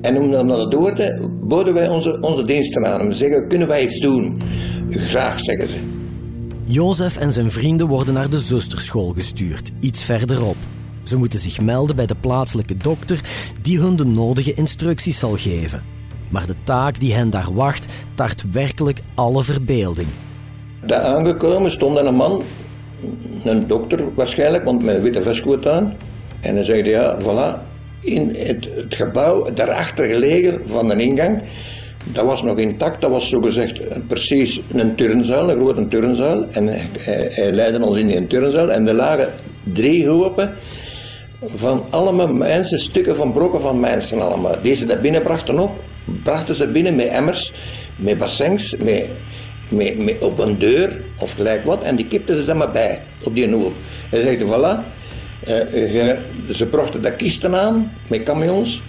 En 0.00 0.16
om 0.16 0.30
dan 0.30 0.48
dat 0.48 0.70
door 0.70 0.94
te, 0.94 1.28
boden 1.42 1.74
wij 1.74 1.88
onze, 1.88 2.18
onze 2.20 2.44
diensten 2.44 2.86
aan. 2.86 3.06
We 3.06 3.14
zeggen, 3.14 3.48
kunnen 3.48 3.68
wij 3.68 3.82
iets 3.84 4.00
doen? 4.00 4.40
Graag, 4.88 5.40
zeggen 5.40 5.68
ze. 5.68 5.76
Jozef 6.64 7.16
en 7.16 7.32
zijn 7.32 7.50
vrienden 7.50 7.86
worden 7.86 8.14
naar 8.14 8.30
de 8.30 8.38
zusterschool 8.38 9.12
gestuurd, 9.12 9.70
iets 9.80 10.04
verderop. 10.04 10.56
Ze 11.02 11.18
moeten 11.18 11.38
zich 11.38 11.60
melden 11.60 11.96
bij 11.96 12.06
de 12.06 12.16
plaatselijke 12.20 12.76
dokter 12.76 13.20
die 13.62 13.80
hun 13.80 13.96
de 13.96 14.04
nodige 14.04 14.54
instructies 14.54 15.18
zal 15.18 15.36
geven. 15.36 15.82
Maar 16.30 16.46
de 16.46 16.56
taak 16.64 17.00
die 17.00 17.14
hen 17.14 17.30
daar 17.30 17.54
wacht, 17.54 17.86
tart 18.14 18.44
werkelijk 18.52 19.00
alle 19.14 19.42
verbeelding. 19.42 20.08
Daar 20.86 21.02
aangekomen 21.02 21.70
stond 21.70 21.96
een 21.96 22.14
man, 22.14 22.42
een 23.44 23.66
dokter 23.66 24.14
waarschijnlijk, 24.14 24.64
want 24.64 24.82
met 24.82 24.96
een 24.96 25.02
witte 25.02 25.22
vestkoot 25.22 25.66
aan. 25.66 25.96
En 26.40 26.54
hij 26.54 26.64
zei 26.64 26.88
ja, 26.88 27.18
voilà, 27.20 27.62
in 28.00 28.32
het, 28.36 28.68
het 28.74 28.94
gebouw 28.94 29.52
daarachter 29.54 30.04
gelegen 30.04 30.60
van 30.68 30.88
de 30.88 30.96
ingang, 30.96 31.42
dat 32.12 32.24
was 32.24 32.42
nog 32.42 32.58
intact, 32.58 33.00
dat 33.00 33.10
was 33.10 33.28
zogezegd 33.28 34.06
precies 34.06 34.60
een 34.72 34.96
turnzaal, 34.96 35.50
een 35.50 35.60
grote 35.60 35.86
turnzaal. 35.86 36.46
En 36.50 36.68
hij, 36.68 37.52
leidde 37.52 37.86
ons 37.86 37.98
in 37.98 38.06
die 38.06 38.26
turnzaal 38.26 38.70
en 38.70 38.88
er 38.88 38.94
lagen 38.94 39.32
drie 39.72 40.08
hopen 40.08 40.52
van 41.40 41.84
allemaal 41.90 42.28
mensen, 42.28 42.78
stukken 42.78 43.16
van 43.16 43.32
brokken 43.32 43.60
van 43.60 43.80
mensen 43.80 44.20
allemaal. 44.20 44.62
Deze 44.62 44.86
daar 44.86 45.00
binnen 45.00 45.22
brachten 45.22 45.54
nog, 45.54 45.70
brachten 46.22 46.54
ze 46.54 46.68
binnen 46.68 46.94
met 46.94 47.06
emmers, 47.06 47.52
met 47.96 48.18
bassins, 48.18 48.76
met, 48.76 49.10
op 50.20 50.38
een 50.38 50.58
deur 50.58 51.04
of 51.18 51.32
gelijk 51.32 51.64
wat. 51.64 51.82
En 51.82 51.96
die 51.96 52.06
kipten 52.06 52.36
ze 52.36 52.44
dan 52.44 52.56
maar 52.56 52.70
bij, 52.70 53.02
op 53.24 53.34
die 53.34 53.54
hoop. 53.54 53.72
Hij 54.10 54.20
zegt, 54.20 54.42
voilà, 54.44 54.84
uh, 55.48 56.16
ze 56.50 56.66
brachten 56.70 57.02
daar 57.02 57.16
kisten 57.16 57.54
aan, 57.54 57.92
met 58.08 58.22
camions. 58.22 58.82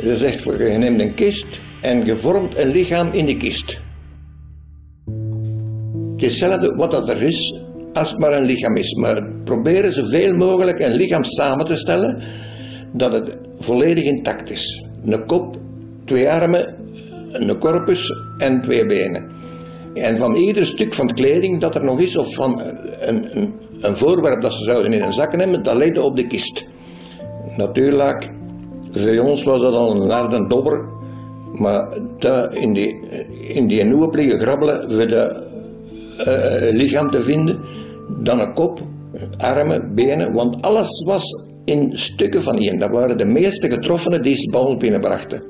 Ze 0.00 0.16
zegt, 0.16 0.44
je 0.44 0.76
neemt 0.78 1.00
een 1.00 1.14
kist 1.14 1.60
en 1.80 2.04
je 2.04 2.16
vormt 2.16 2.58
een 2.58 2.68
lichaam 2.68 3.12
in 3.12 3.26
die 3.26 3.36
kist. 3.36 3.80
Hetzelfde 6.16 6.74
wat 6.76 6.90
dat 6.90 7.08
er 7.08 7.22
is, 7.22 7.54
als 7.92 8.10
het 8.10 8.18
maar 8.18 8.32
een 8.32 8.44
lichaam 8.44 8.76
is. 8.76 8.94
Maar 8.94 9.32
proberen 9.44 9.92
zoveel 9.92 10.32
mogelijk 10.32 10.78
een 10.78 10.94
lichaam 10.94 11.24
samen 11.24 11.66
te 11.66 11.76
stellen 11.76 12.22
dat 12.92 13.12
het 13.12 13.36
volledig 13.58 14.04
intact 14.04 14.50
is. 14.50 14.84
Een 15.02 15.26
kop, 15.26 15.56
twee 16.04 16.30
armen, 16.30 16.74
een 17.32 17.58
corpus 17.58 18.10
en 18.38 18.62
twee 18.62 18.86
benen. 18.86 19.37
En 19.94 20.16
van 20.16 20.34
ieder 20.34 20.66
stuk 20.66 20.94
van 20.94 21.12
kleding 21.12 21.60
dat 21.60 21.74
er 21.74 21.84
nog 21.84 22.00
is, 22.00 22.16
of 22.16 22.34
van 22.34 22.60
een, 22.98 23.36
een, 23.36 23.54
een 23.80 23.96
voorwerp 23.96 24.42
dat 24.42 24.52
ze 24.52 24.64
zouden 24.64 24.92
in 24.92 25.02
een 25.02 25.12
zak 25.12 25.36
nemen, 25.36 25.62
dat 25.62 25.76
legde 25.76 26.02
op 26.02 26.16
de 26.16 26.26
kist. 26.26 26.64
Natuurlijk, 27.56 28.30
voor 28.90 29.18
ons 29.18 29.42
was 29.42 29.60
dat 29.60 29.72
al 29.72 29.96
een 29.96 30.10
harde 30.10 30.46
dobber, 30.46 30.88
maar 31.52 31.96
in 32.50 32.72
die, 32.72 33.08
in 33.48 33.66
die 33.66 33.84
nieuwe 33.84 34.08
liggen 34.10 34.38
grabbelen 34.38 34.90
voor 34.90 35.06
de 35.06 35.46
uh, 36.18 36.76
lichaam 36.78 37.10
te 37.10 37.20
vinden, 37.20 37.60
dan 38.22 38.40
een 38.40 38.54
kop, 38.54 38.80
armen, 39.36 39.94
benen, 39.94 40.32
want 40.32 40.62
alles 40.62 41.02
was 41.06 41.46
in 41.64 41.98
stukken 41.98 42.42
van 42.42 42.58
één. 42.58 42.78
Dat 42.78 42.90
waren 42.90 43.18
de 43.18 43.24
meeste 43.24 43.70
getroffenen 43.70 44.22
die 44.22 44.34
ze 44.34 44.50
bij 44.50 44.76
binnenbrachten. 44.76 45.42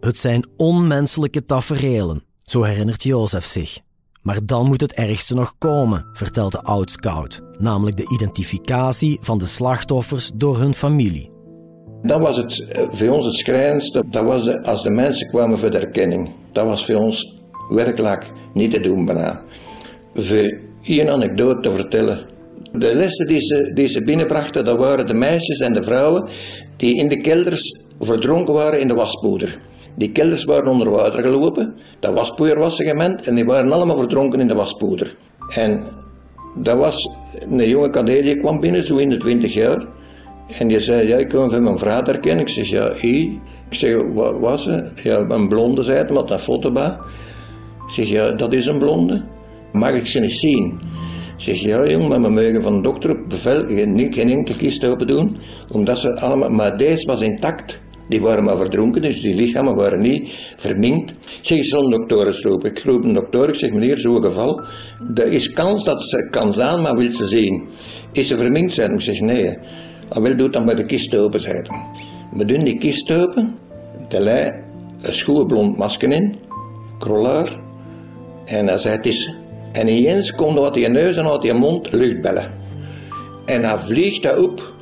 Het 0.00 0.16
zijn 0.16 0.48
onmenselijke 0.56 1.44
taferelen, 1.44 2.22
zo 2.50 2.62
herinnert 2.62 3.02
Jozef 3.02 3.44
zich. 3.44 3.78
Maar 4.22 4.38
dan 4.44 4.66
moet 4.66 4.80
het 4.80 4.92
ergste 4.92 5.34
nog 5.34 5.54
komen, 5.58 6.06
vertelt 6.12 6.52
de 6.52 6.62
oud-scout, 6.62 7.40
namelijk 7.58 7.96
de 7.96 8.10
identificatie 8.14 9.18
van 9.20 9.38
de 9.38 9.46
slachtoffers 9.46 10.30
door 10.34 10.58
hun 10.58 10.74
familie. 10.74 11.30
Dat 12.02 12.20
was 12.20 12.36
het, 12.36 12.60
eh, 12.60 12.84
voor 12.88 13.08
ons 13.08 13.24
het 13.24 13.34
schrijnendste. 13.34 14.02
Dat 14.10 14.24
was 14.24 14.62
als 14.62 14.82
de 14.82 14.90
mensen 14.90 15.28
kwamen 15.28 15.58
voor 15.58 15.70
de 15.70 15.78
erkenning. 15.78 16.30
Dat 16.52 16.66
was 16.66 16.86
voor 16.86 16.94
ons 16.94 17.34
werkelijk 17.68 18.32
niet 18.54 18.70
te 18.70 18.80
doen 18.80 19.04
bijna. 19.04 19.42
Voor 20.14 20.58
een 20.82 21.10
anekdote 21.10 21.60
te 21.60 21.70
vertellen. 21.70 22.35
De 22.78 22.94
lessen 22.94 23.26
die 23.74 23.88
ze, 23.88 24.02
binnenbrachten, 24.04 24.64
dat 24.64 24.78
waren 24.78 25.06
de 25.06 25.14
meisjes 25.14 25.58
en 25.58 25.72
de 25.72 25.82
vrouwen 25.82 26.28
die 26.76 26.96
in 26.96 27.08
de 27.08 27.20
kelders 27.20 27.80
verdronken 27.98 28.54
waren 28.54 28.80
in 28.80 28.88
de 28.88 28.94
waspoeder. 28.94 29.58
Die 29.96 30.12
kelders 30.12 30.44
waren 30.44 30.70
onder 30.70 30.90
water 30.90 31.22
gelopen, 31.24 31.74
dat 32.00 32.14
waspoeder 32.14 32.58
was 32.58 32.76
segment 32.76 33.22
en 33.22 33.34
die 33.34 33.44
waren 33.44 33.72
allemaal 33.72 33.96
verdronken 33.96 34.40
in 34.40 34.46
de 34.46 34.54
waspoeder. 34.54 35.16
En 35.54 35.82
dat 36.54 36.76
was 36.76 37.08
een 37.48 37.68
jonge 37.68 37.90
kadee 37.90 38.22
die 38.22 38.36
kwam 38.36 38.60
binnen, 38.60 38.84
zo 38.84 38.96
in 38.96 39.10
de 39.10 39.16
twintig 39.16 39.54
jaar. 39.54 39.86
En 40.58 40.68
die 40.68 40.80
zei, 40.80 41.08
ja, 41.08 41.16
ik 41.16 41.28
kom 41.28 41.50
van 41.50 41.62
mijn 41.62 41.78
vrouw 41.78 42.02
herkennen. 42.02 42.40
Ik 42.40 42.48
zeg, 42.48 42.68
ja, 42.68 42.94
ik 43.00 43.40
zeg, 43.70 43.94
wat 44.14 44.38
was 44.38 44.62
ze? 44.62 44.88
Ja, 45.02 45.18
een 45.18 45.48
blonde, 45.48 45.82
zei 45.82 45.98
het, 45.98 46.10
met 46.10 46.30
een 46.30 46.38
foto 46.38 46.72
bij. 46.72 46.96
Ik 47.86 47.92
zeg, 47.92 48.06
ja, 48.08 48.30
dat 48.30 48.52
is 48.52 48.66
een 48.66 48.78
blonde. 48.78 49.24
Mag 49.72 49.90
ik 49.90 50.06
ze 50.06 50.20
eens 50.20 50.40
zien? 50.40 50.78
Zeg, 51.36 51.60
ja 51.60 51.86
jong, 51.86 52.08
maar 52.08 52.20
we 52.20 52.28
mogen 52.28 52.62
van 52.62 52.76
de 52.76 52.82
dokter 52.82 53.10
op 53.10 53.28
bevel 53.28 53.66
geen, 53.66 54.12
geen 54.12 54.30
enkele 54.30 54.56
kist 54.56 54.86
open 54.86 55.06
doen. 55.06 55.36
Omdat 55.72 55.98
ze 55.98 56.14
allemaal, 56.20 56.48
maar 56.48 56.76
deze 56.76 57.06
was 57.06 57.20
intact. 57.20 57.80
Die 58.08 58.20
waren 58.20 58.44
maar 58.44 58.56
verdronken, 58.56 59.02
dus 59.02 59.20
die 59.20 59.34
lichamen 59.34 59.74
waren 59.74 60.00
niet 60.00 60.54
verminkt. 60.56 61.14
Zeg, 61.40 61.64
zo'n 61.64 61.90
dokter. 61.90 62.64
Ik 62.64 62.82
roep 62.84 63.04
een 63.04 63.14
dokter, 63.14 63.48
ik 63.48 63.54
zeg, 63.54 63.70
meneer, 63.70 63.98
zo'n 63.98 64.22
geval. 64.24 64.64
Er 65.14 65.32
is 65.32 65.50
kans 65.50 65.84
dat 65.84 66.02
ze 66.02 66.28
kan 66.30 66.52
zijn, 66.52 66.80
maar 66.80 66.96
wil 66.96 67.10
ze 67.10 67.26
zien. 67.26 67.68
Is 68.12 68.28
ze 68.28 68.36
verminkt 68.36 68.72
zijn? 68.72 68.92
Ik 68.92 69.00
zeg, 69.00 69.20
nee. 69.20 69.58
Hij 70.08 70.22
wil 70.22 70.36
doet 70.36 70.52
dan 70.52 70.64
bij 70.64 70.74
de 70.74 70.84
kist 70.84 71.16
open, 71.16 71.40
zei 71.40 71.62
We 72.32 72.44
doen 72.44 72.64
die 72.64 72.78
kist 72.78 73.12
open. 73.12 73.54
De 74.08 74.20
lei, 74.20 74.62
een 75.02 75.14
schoen 75.14 75.46
blond 75.46 75.76
masker 75.76 76.10
in. 76.10 76.36
Krollaar. 76.98 77.60
En 78.44 78.66
hij 78.66 78.78
zei, 78.78 78.96
het 78.96 79.06
is 79.06 79.34
en 79.76 79.88
ineens 79.88 80.32
komt 80.32 80.58
uit 80.58 80.74
je 80.74 80.88
neus 80.88 81.16
en 81.16 81.28
uit 81.28 81.42
je 81.42 81.54
mond 81.54 81.92
luchtbellen. 81.92 82.50
En 83.44 83.64
hij 83.64 83.76
vliegt 83.76 84.22
dat 84.22 84.38
op. 84.38 84.74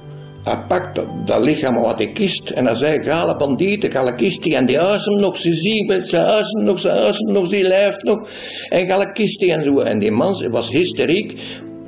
Hij 0.44 0.64
pakt 0.68 1.00
dat, 1.24 1.44
lichaam 1.44 1.84
uit 1.84 1.98
de 1.98 2.12
kist 2.12 2.50
en 2.50 2.64
hij 2.66 2.74
zei, 2.74 3.02
gale 3.02 3.36
bandieten, 3.36 3.90
gale 3.92 4.14
kistie. 4.14 4.56
En 4.56 4.66
die 4.66 4.80
asem 4.80 5.14
nog, 5.14 5.36
ze 5.36 5.54
zien 5.54 5.86
met 5.86 6.08
zijn 6.08 6.22
asem 6.22 6.64
nog, 6.64 6.78
zijn 6.78 6.96
asem 6.96 7.32
nog, 7.32 7.48
die 7.48 7.62
lijft 7.66 8.02
nog. 8.02 8.28
En 8.68 8.86
gale 8.86 9.12
kistie 9.12 9.52
en 9.52 9.64
zo. 9.64 9.78
En 9.78 9.98
die 9.98 10.10
man 10.10 10.48
was 10.50 10.70
hysteriek. 10.70 11.40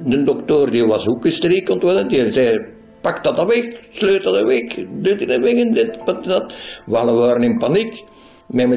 De 0.05 0.23
dokter 0.23 0.71
die 0.71 0.87
was 0.87 1.09
ook 1.09 1.25
hysteriek 1.25 1.71
ontworden. 1.71 2.09
Die 2.09 2.33
zei, 2.33 2.67
pak 3.01 3.25
dat 3.25 3.45
weg, 3.45 3.65
sleutel 3.91 4.33
dat 4.33 4.43
weg, 4.43 4.75
doet 5.03 5.29
dat 5.29 5.41
weg 5.41 5.53
en 5.53 5.73
dit, 5.73 5.99
dat. 6.05 6.55
We 6.87 6.93
waren 6.93 7.43
in 7.43 7.59
paniek. 7.59 8.03
Maar 8.47 8.69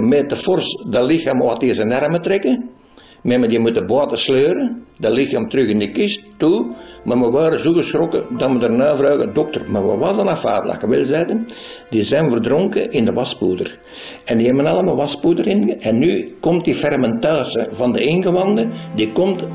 met 0.00 0.28
de 0.28 0.36
fors 0.36 0.84
dat 0.90 1.04
lichaam 1.04 1.42
uit 1.42 1.60
deze 1.60 1.84
armen 1.84 2.22
trekken. 2.22 2.77
Maar 3.22 3.48
die 3.48 3.58
moeten 3.58 3.86
buiten 3.86 4.18
sleuren, 4.18 4.84
dat 4.98 5.12
lichaam 5.12 5.48
terug 5.48 5.68
in 5.68 5.78
de 5.78 5.90
kist 5.90 6.24
toe. 6.36 6.66
Maar 7.04 7.20
we 7.20 7.30
waren 7.30 7.60
zo 7.60 7.72
geschrokken 7.72 8.24
dat 8.36 8.50
we 8.50 8.58
daarna 8.58 8.96
vragen, 8.96 9.34
dokter, 9.34 9.70
maar 9.70 9.98
wat 9.98 10.16
dan 10.16 10.28
afvaarlijk? 10.28 10.86
Wel 10.86 11.04
zeiden, 11.04 11.46
die 11.90 12.02
zijn 12.02 12.30
verdronken 12.30 12.90
in 12.90 13.04
de 13.04 13.12
waspoeder. 13.12 13.78
En 14.24 14.36
die 14.36 14.46
hebben 14.46 14.66
allemaal 14.66 14.96
waspoeder 14.96 15.46
in. 15.46 15.80
En 15.80 15.98
nu 15.98 16.36
komt 16.40 16.64
die 16.64 16.74
fermentatie 16.74 17.66
van 17.70 17.92
de 17.92 18.00
ingewanden, 18.00 18.70
die 18.94 19.12
komt 19.12 19.46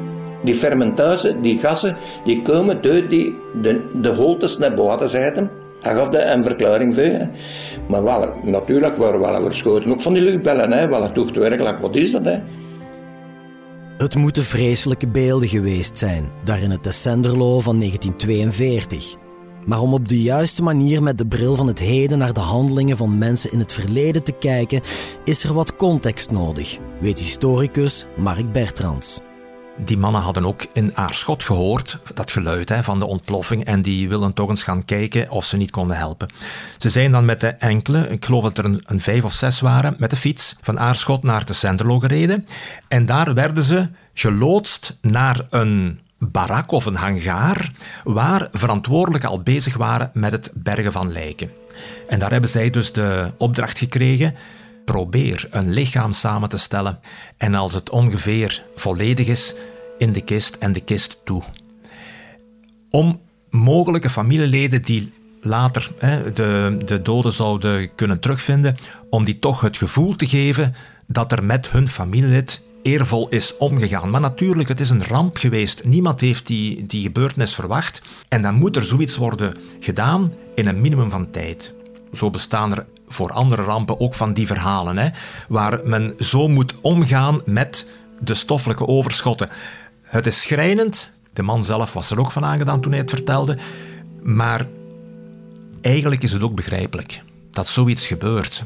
die 0.44 0.56
fermentatie, 0.56 1.40
die 1.42 1.60
gassen, 1.60 1.98
die 2.24 2.42
komen 2.42 2.82
door 2.82 3.08
die, 3.08 3.36
de, 3.62 3.90
de 4.02 4.10
holtes 4.10 4.58
naar 4.58 4.74
buiten 4.74 5.10
zetten. 5.10 5.52
Hij 5.82 5.96
gaf 5.96 6.10
daar 6.10 6.36
een 6.36 6.44
verklaring 6.44 6.96
voor. 6.96 7.28
Maar 7.88 8.04
wel, 8.04 8.36
natuurlijk 8.44 8.98
waren 8.98 9.20
we 9.20 9.28
wel 9.28 9.44
verschoten. 9.44 9.92
Ook 9.92 10.02
van 10.02 10.14
die 10.14 10.22
luchtbellen, 10.22 10.72
hè. 10.74 10.88
Wel, 10.88 11.04
het 11.04 11.38
werkelijk, 11.38 11.80
wat 11.80 11.96
is 11.96 12.12
dat, 12.12 12.26
hè? 12.26 12.38
Het 14.04 14.16
moeten 14.16 14.44
vreselijke 14.44 15.08
beelden 15.08 15.48
geweest 15.48 15.98
zijn, 15.98 16.32
daar 16.44 16.62
in 16.62 16.72
het 16.72 16.84
Descenderlo 16.84 17.60
van 17.60 17.80
1942. 17.80 19.16
Maar 19.66 19.80
om 19.80 19.94
op 19.94 20.08
de 20.08 20.22
juiste 20.22 20.64
manier 20.64 21.04
met 21.04 21.18
de 21.18 21.28
bril 21.28 21.56
van 21.56 21.68
het 21.68 21.80
heden 21.80 22.18
naar 22.18 22.34
de 22.34 22.40
handelingen 22.40 22.98
van 22.98 23.18
mensen 23.18 23.52
in 23.52 23.60
het 23.60 23.74
verleden 23.74 24.24
te 24.24 24.32
kijken, 24.32 24.82
is 25.24 25.44
er 25.44 25.54
wat 25.54 25.76
context 25.76 26.32
nodig, 26.32 26.78
weet 27.00 27.20
historicus 27.20 28.06
Mark 28.18 28.52
Bertrands. 28.52 29.20
Die 29.78 29.98
mannen 29.98 30.22
hadden 30.22 30.46
ook 30.46 30.66
in 30.74 30.98
Aarschot 30.98 31.44
gehoord, 31.44 32.00
dat 32.14 32.32
geluid 32.32 32.70
hè, 32.70 32.84
van 32.84 33.00
de 33.00 33.06
ontploffing, 33.06 33.66
en 33.66 33.82
die 33.82 34.10
wilden 34.10 34.34
toch 34.34 34.50
eens 34.50 34.64
gaan 34.64 34.86
kijken 34.86 35.30
of 35.30 35.46
ze 35.46 35.58
niet 35.58 35.72
konden 35.72 35.98
helpen. 35.98 36.28
Ze 36.78 36.90
zijn 36.90 37.12
dan 37.12 37.26
met 37.26 37.40
de 37.40 37.48
enkele, 37.48 38.10
ik 38.10 38.26
geloof 38.26 38.44
dat 38.44 38.58
er 38.58 38.66
een, 38.66 39.02
vijf 39.02 39.24
of 39.24 39.34
zes 39.34 39.60
waren, 39.60 39.96
met 39.98 40.10
de 40.10 40.16
fiets 40.16 40.56
van 40.62 40.80
Aarschot 40.80 41.24
naar 41.24 41.46
de 41.46 41.54
Senderlo 41.54 42.00
gereden. 42.00 42.48
En 42.88 43.06
daar 43.06 43.34
werden 43.34 43.64
ze 43.64 43.88
geloodst 44.14 44.98
naar 45.02 45.42
een 45.50 46.00
barak 46.18 46.72
of 46.72 46.86
een 46.86 46.96
hangaar 46.96 47.72
waar 48.04 48.48
verantwoordelijken 48.52 49.30
al 49.30 49.42
bezig 49.42 49.78
waren 49.78 50.10
met 50.14 50.32
het 50.32 50.52
bergen 50.54 50.92
van 50.92 51.12
lijken. 51.12 51.52
En 52.08 52.20
daar 52.20 52.32
hebben 52.32 52.50
zij 52.50 52.70
dus 52.70 52.92
de 52.92 53.32
opdracht 53.38 53.78
gekregen: 53.78 54.36
probeer 54.86 55.48
een 55.50 55.70
lichaam 55.70 56.12
samen 56.12 56.50
te 56.50 56.58
stellen 56.58 57.00
en 57.38 57.56
als 57.56 57.74
het 57.74 57.90
ongeveer 57.90 58.64
volledig 58.76 59.28
is, 59.28 59.54
in 59.98 60.12
de 60.12 60.22
kist 60.22 60.56
en 60.56 60.72
de 60.72 60.80
kist 60.80 61.18
toe. 61.24 61.44
Om 62.90 63.22
mogelijke 63.50 64.10
familieleden 64.10 64.84
die 64.84 65.14
later 65.42 65.92
hè, 65.98 66.34
de, 66.34 66.78
de 66.86 67.02
doden 67.02 67.32
zouden 67.32 67.96
kunnen 67.96 68.20
terugvinden, 68.20 68.78
om 69.10 69.24
die 69.24 69.40
toch 69.40 69.62
het 69.62 69.78
gevoel 69.78 70.16
te 70.16 70.28
geven 70.28 70.76
dat 71.08 71.32
er 71.32 71.44
met 71.44 71.70
hun 71.70 71.90
familielid 71.90 72.62
eervol 72.82 73.30
is 73.30 73.58
omgegaan. 73.58 74.10
Maar 74.10 74.22
natuurlijk, 74.22 74.70
het 74.70 74.80
is 74.80 74.90
een 74.90 75.06
ramp 75.06 75.38
geweest. 75.38 75.84
Niemand 75.84 76.22
heeft 76.22 76.48
die, 76.48 76.86
die 76.86 77.04
gebeurtenis 77.04 77.54
verwacht. 77.54 78.02
En 78.28 78.42
dan 78.42 78.56
moet 78.56 78.76
er 78.76 78.84
zoiets 78.84 79.18
worden 79.18 79.54
gedaan 79.80 80.28
in 80.56 80.68
een 80.68 80.82
minimum 80.82 81.10
van 81.10 81.30
tijd. 81.32 81.74
Zo 82.14 82.30
bestaan 82.30 82.72
er 82.72 82.86
voor 83.08 83.32
andere 83.32 83.64
rampen 83.64 84.00
ook 84.00 84.14
van 84.14 84.34
die 84.34 84.48
verhalen, 84.48 84.98
hè, 84.98 85.10
waar 85.48 85.80
men 85.84 86.16
zo 86.20 86.48
moet 86.48 86.74
omgaan 86.82 87.42
met 87.46 87.88
de 88.20 88.34
stoffelijke 88.34 88.88
overschotten. 88.88 89.50
Het 90.02 90.26
is 90.26 90.42
schrijnend. 90.42 91.12
De 91.34 91.44
man 91.44 91.64
zelf 91.64 91.94
was 91.94 92.12
er 92.12 92.20
ook 92.20 92.32
van 92.32 92.46
aangedaan 92.46 92.82
toen 92.82 92.92
hij 92.92 93.02
het 93.02 93.10
vertelde. 93.10 93.58
Maar 94.22 94.68
eigenlijk 95.82 96.24
is 96.24 96.32
het 96.32 96.44
ook 96.44 96.56
begrijpelijk 96.56 97.24
dat 97.52 97.68
zoiets 97.68 98.08
gebeurt. 98.08 98.64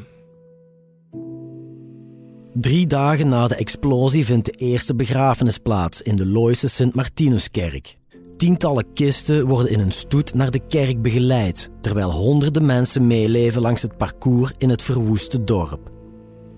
Drie 2.54 2.86
dagen 2.86 3.28
na 3.28 3.48
de 3.48 3.56
explosie 3.56 4.24
vindt 4.24 4.44
de 4.44 4.52
eerste 4.52 4.94
begrafenis 4.94 5.58
plaats 5.58 6.02
in 6.02 6.16
de 6.16 6.26
Looise 6.26 6.68
Sint-Martinuskerk. 6.68 7.96
Tientallen 8.38 8.92
kisten 8.94 9.46
worden 9.46 9.72
in 9.72 9.80
een 9.80 9.92
stoet 9.92 10.34
naar 10.34 10.50
de 10.50 10.60
kerk 10.68 11.02
begeleid, 11.02 11.70
terwijl 11.80 12.10
honderden 12.10 12.66
mensen 12.66 13.06
meeleven 13.06 13.62
langs 13.62 13.82
het 13.82 13.96
parcours 13.96 14.52
in 14.58 14.70
het 14.70 14.82
verwoeste 14.82 15.44
dorp. 15.44 15.90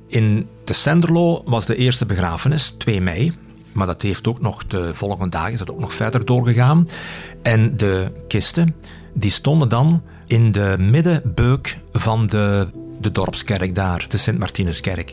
In 0.07 0.49
Tessenderlo 0.65 1.43
was 1.45 1.67
de 1.67 1.77
eerste 1.77 2.07
begrafenis, 2.07 2.71
2 2.71 3.01
mei. 3.01 3.33
Maar 3.73 3.87
dat 3.87 4.03
heeft 4.03 4.29
ook 4.29 4.41
nog 4.41 4.67
de 4.67 4.95
volgende 4.95 5.29
dagen 5.29 5.53
is 5.53 5.67
ook 5.67 5.81
nog 5.81 5.93
verder 5.93 6.25
doorgegaan. 6.25 6.89
En 7.43 7.77
de 7.77 8.13
kisten 8.29 8.75
die 9.15 9.31
stonden 9.31 9.69
dan 9.69 10.03
in 10.27 10.53
de 10.53 10.77
middenbeuk 10.79 11.79
van 11.93 12.27
de, 12.27 12.69
de 13.01 13.13
dorpskerk 13.13 13.75
daar, 13.75 14.05
de 14.09 14.19
Sint-Martinuskerk. 14.19 15.13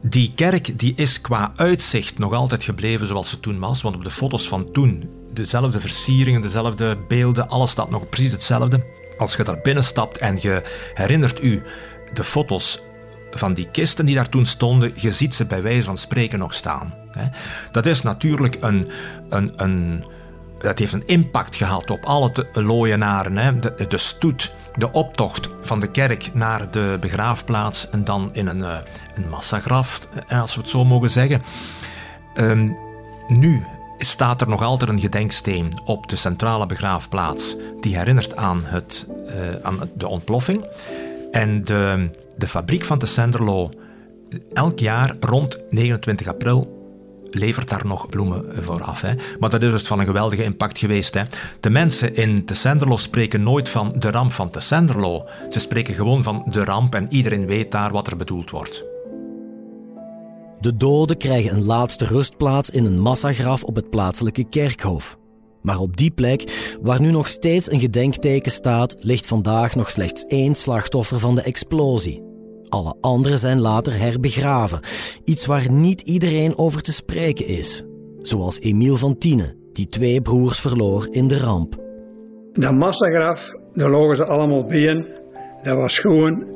Die 0.00 0.32
kerk 0.34 0.78
die 0.78 0.92
is 0.96 1.20
qua 1.20 1.52
uitzicht 1.56 2.18
nog 2.18 2.32
altijd 2.32 2.62
gebleven 2.62 3.06
zoals 3.06 3.30
ze 3.30 3.40
toen 3.40 3.58
was. 3.58 3.82
Want 3.82 3.96
op 3.96 4.04
de 4.04 4.10
foto's 4.10 4.48
van 4.48 4.72
toen, 4.72 5.17
dezelfde 5.38 5.80
versieringen, 5.80 6.40
dezelfde 6.40 6.96
beelden, 7.08 7.48
alles 7.48 7.70
staat 7.70 7.90
nog 7.90 8.08
precies 8.08 8.32
hetzelfde. 8.32 8.84
Als 9.18 9.34
je 9.34 9.44
daar 9.44 9.60
binnenstapt 9.60 10.18
en 10.18 10.38
je 10.40 10.62
herinnert 10.94 11.42
u 11.42 11.62
de 12.12 12.24
foto's 12.24 12.82
van 13.30 13.54
die 13.54 13.68
kisten 13.70 14.06
die 14.06 14.14
daar 14.14 14.28
toen 14.28 14.46
stonden, 14.46 14.92
je 14.94 15.10
ziet 15.10 15.34
ze 15.34 15.46
bij 15.46 15.62
wijze 15.62 15.82
van 15.82 15.96
spreken 15.96 16.38
nog 16.38 16.54
staan. 16.54 16.94
Dat 17.70 17.86
is 17.86 18.02
natuurlijk 18.02 18.56
een, 18.60 18.90
een, 19.28 19.52
een 19.56 20.04
dat 20.58 20.78
heeft 20.78 20.92
een 20.92 21.06
impact 21.06 21.56
gehad 21.56 21.90
op 21.90 22.04
alle 22.04 22.46
looienaren. 22.52 23.60
De, 23.60 23.86
de 23.88 23.98
stoet, 23.98 24.56
de 24.76 24.92
optocht 24.92 25.48
van 25.62 25.80
de 25.80 25.90
kerk 25.90 26.30
naar 26.34 26.70
de 26.70 26.96
begraafplaats 27.00 27.90
en 27.90 28.04
dan 28.04 28.30
in 28.32 28.46
een, 28.46 28.64
eh, 28.64 28.76
een 29.14 29.28
massagraf, 29.28 30.08
als 30.28 30.54
we 30.54 30.60
het 30.60 30.70
zo 30.70 30.84
mogen 30.84 31.10
zeggen. 31.10 31.42
Um, 32.34 32.76
nu 33.28 33.66
staat 33.98 34.40
er 34.40 34.48
nog 34.48 34.62
altijd 34.62 34.90
een 34.90 35.00
gedenksteen 35.00 35.72
op 35.84 36.08
de 36.08 36.16
centrale 36.16 36.66
begraafplaats 36.66 37.56
die 37.80 37.96
herinnert 37.96 38.36
aan, 38.36 38.62
het, 38.64 39.06
uh, 39.26 39.32
aan 39.62 39.90
de 39.94 40.08
ontploffing. 40.08 40.66
En 41.30 41.64
de, 41.64 42.10
de 42.36 42.48
fabriek 42.48 42.84
van 42.84 42.98
de 42.98 43.06
Senderlo 43.06 43.70
elk 44.52 44.78
jaar 44.78 45.16
rond 45.20 45.60
29 45.70 46.26
april 46.26 46.76
levert 47.30 47.68
daar 47.68 47.86
nog 47.86 48.08
bloemen 48.08 48.64
voor 48.64 48.82
af. 48.82 49.00
Hè. 49.00 49.14
Maar 49.40 49.50
dat 49.50 49.62
is 49.62 49.70
dus 49.70 49.86
van 49.86 50.00
een 50.00 50.06
geweldige 50.06 50.42
impact 50.42 50.78
geweest. 50.78 51.14
Hè. 51.14 51.22
De 51.60 51.70
mensen 51.70 52.16
in 52.16 52.44
Tessenderlo 52.44 52.96
spreken 52.96 53.42
nooit 53.42 53.68
van 53.68 53.94
de 53.98 54.10
ramp 54.10 54.32
van 54.32 54.48
Tessenderlo. 54.48 55.28
Ze 55.48 55.60
spreken 55.60 55.94
gewoon 55.94 56.22
van 56.22 56.46
de 56.50 56.64
ramp 56.64 56.94
en 56.94 57.06
iedereen 57.10 57.46
weet 57.46 57.72
daar 57.72 57.90
wat 57.90 58.06
er 58.06 58.16
bedoeld 58.16 58.50
wordt. 58.50 58.84
De 60.60 60.76
doden 60.76 61.16
krijgen 61.16 61.56
een 61.56 61.64
laatste 61.64 62.04
rustplaats 62.04 62.70
in 62.70 62.84
een 62.84 63.00
massagraf 63.00 63.62
op 63.62 63.76
het 63.76 63.90
plaatselijke 63.90 64.48
kerkhof. 64.48 65.16
Maar 65.62 65.78
op 65.78 65.96
die 65.96 66.10
plek, 66.10 66.76
waar 66.82 67.00
nu 67.00 67.10
nog 67.10 67.26
steeds 67.26 67.70
een 67.70 67.80
gedenkteken 67.80 68.52
staat, 68.52 68.96
ligt 68.98 69.26
vandaag 69.26 69.74
nog 69.74 69.90
slechts 69.90 70.24
één 70.26 70.54
slachtoffer 70.54 71.18
van 71.18 71.34
de 71.34 71.42
explosie. 71.42 72.22
Alle 72.68 72.96
anderen 73.00 73.38
zijn 73.38 73.60
later 73.60 73.98
herbegraven, 73.98 74.80
iets 75.24 75.46
waar 75.46 75.70
niet 75.70 76.00
iedereen 76.00 76.56
over 76.56 76.82
te 76.82 76.92
spreken 76.92 77.46
is. 77.46 77.82
Zoals 78.18 78.60
Emiel 78.60 78.96
van 78.96 79.18
Tiene, 79.18 79.54
die 79.72 79.86
twee 79.86 80.20
broers 80.20 80.60
verloor 80.60 81.06
in 81.10 81.28
de 81.28 81.38
ramp. 81.38 81.76
Dat 82.52 82.72
massagraf, 82.72 83.50
daar 83.72 83.90
logen 83.90 84.16
ze 84.16 84.24
allemaal 84.24 84.64
binnen. 84.64 85.06
Dat 85.62 85.76
was 85.76 85.98
gewoon 85.98 86.46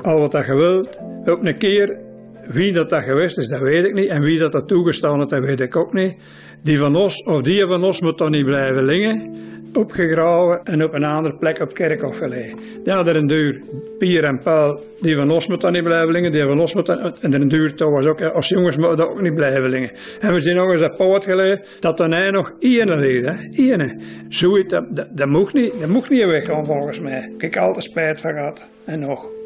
al 0.00 0.18
wat 0.18 0.30
dat 0.30 0.46
je 0.46 0.54
wilt. 0.54 0.98
Op 1.24 1.44
een 1.44 1.58
keer, 1.58 1.98
wie 2.46 2.72
dat, 2.72 2.90
dat 2.90 3.04
geweest 3.04 3.38
is, 3.38 3.48
dat 3.48 3.60
weet 3.60 3.84
ik 3.84 3.94
niet. 3.94 4.08
En 4.08 4.22
wie 4.22 4.38
dat 4.38 4.52
dat 4.52 4.68
toegestaan 4.68 5.18
heeft, 5.18 5.30
dat 5.30 5.44
weet 5.44 5.60
ik 5.60 5.76
ook 5.76 5.92
niet. 5.92 6.16
Die 6.62 6.78
van 6.78 6.96
ons, 6.96 7.22
of 7.22 7.42
die 7.42 7.60
van 7.60 7.84
ons, 7.84 8.00
moet 8.00 8.18
dan 8.18 8.30
niet 8.30 8.44
blijven 8.44 8.84
liggen 8.84 9.30
opgegraven 9.76 10.62
en 10.64 10.84
op 10.84 10.94
een 10.94 11.04
andere 11.04 11.36
plek 11.36 11.60
op 11.60 11.74
kerkhof 11.74 12.18
gelegd. 12.18 12.54
Die 12.84 12.92
hadden 12.92 13.16
een 13.16 13.26
duur. 13.26 13.62
Pier 13.98 14.24
en 14.24 14.38
Paul, 14.38 14.80
die 15.00 15.16
van 15.16 15.30
ons 15.30 15.48
moeten 15.48 15.72
dan 15.72 15.80
niet 15.80 15.88
blijven 15.88 16.12
liggen, 16.12 16.32
die 16.32 16.42
van 16.42 16.60
ons 16.60 16.74
moeten 16.74 17.14
en 17.20 17.32
een 17.32 17.48
duur 17.48 17.72
was 17.76 18.06
ook, 18.06 18.22
als 18.22 18.48
jongens 18.48 18.76
moeten 18.76 19.10
ook 19.10 19.20
niet 19.20 19.34
blijven 19.34 19.68
liggen. 19.68 19.98
En 20.20 20.34
we 20.34 20.40
zijn 20.40 20.56
nog 20.56 20.70
eens 20.70 20.80
een 20.80 20.96
poot 20.96 21.24
geleerd 21.24 21.68
dat 21.80 22.00
er 22.00 22.10
hij 22.10 22.30
nog 22.30 22.52
één 22.58 22.98
ligt, 22.98 23.26
hè. 23.26 23.34
Ene. 23.72 24.00
Zoiets, 24.28 24.72
dat, 24.72 24.96
dat, 24.96 25.08
dat 25.12 25.28
mocht 25.28 25.54
niet, 25.54 25.72
dat 25.80 25.88
mocht 25.88 26.10
niet 26.10 26.50
volgens 26.64 27.00
mij. 27.00 27.32
Ik 27.36 27.42
heb 27.42 27.56
altijd 27.56 27.84
spijt 27.84 28.20
van 28.20 28.32
gehad. 28.32 28.68
En 28.84 29.00
nog. 29.00 29.41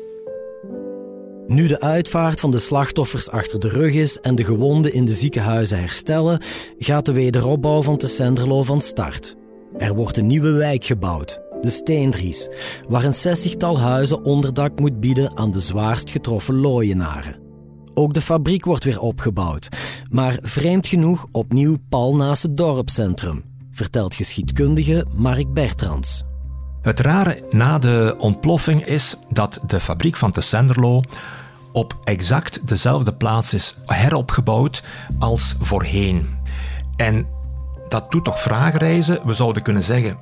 Nu 1.47 1.67
de 1.67 1.81
uitvaart 1.81 2.41
van 2.41 2.51
de 2.51 2.59
slachtoffers 2.59 3.31
achter 3.31 3.61
de 3.61 3.69
rug 3.69 3.95
is 3.95 4.19
en 4.21 4.35
de 4.35 4.45
gewonden 4.45 4.93
in 4.93 5.05
de 5.05 5.13
ziekenhuizen 5.13 5.79
herstellen, 5.79 6.41
gaat 6.79 7.05
de 7.07 7.13
wederopbouw 7.13 7.83
van 7.83 7.97
Tessenderlo 7.97 8.63
van 8.63 8.81
start. 8.81 9.37
Er 9.79 9.95
wordt 9.95 10.17
een 10.17 10.27
nieuwe 10.27 10.51
wijk 10.51 10.85
gebouwd, 10.85 11.41
de 11.61 11.71
Steendries, 11.71 12.49
waar 12.89 13.05
een 13.05 13.15
zestigtal 13.15 13.81
huizen 13.81 14.25
onderdak 14.25 14.81
moet 14.81 15.01
bieden 15.01 15.37
aan 15.37 15.51
de 15.51 15.61
zwaarst 15.61 16.11
getroffen 16.11 16.55
looienaren. 16.55 17.39
Ook 17.95 18.15
de 18.15 18.21
fabriek 18.21 18.65
wordt 18.65 18.85
weer 18.85 19.01
opgebouwd, 19.01 19.69
maar 20.11 20.39
vreemd 20.43 20.87
genoeg 20.87 21.27
opnieuw 21.33 21.77
pal 21.89 22.17
naast 22.17 22.43
het 22.43 22.57
dorpscentrum, 22.57 23.45
vertelt 23.71 24.15
geschiedkundige 24.15 25.07
Mark 25.15 25.53
Bertrands. 25.53 26.25
Het 26.87 27.01
rare 27.01 27.43
na 27.51 27.79
de 27.79 28.15
ontploffing 28.19 28.85
is 28.85 29.17
dat 29.29 29.61
de 29.67 29.81
fabriek 29.81 30.17
van 30.17 30.31
Tessenderlo 30.31 31.03
op 31.73 31.97
exact 32.05 32.69
dezelfde 32.69 33.15
plaats 33.15 33.55
is 33.55 33.77
heropgebouwd 33.85 34.83
als 35.19 35.55
voorheen. 35.61 36.39
En 36.97 37.27
dat 37.89 38.11
doet 38.11 38.25
toch 38.25 38.41
vragen 38.41 38.79
reizen. 38.79 39.21
We 39.25 39.35
zouden 39.35 39.63
kunnen 39.63 39.83
zeggen, 39.83 40.19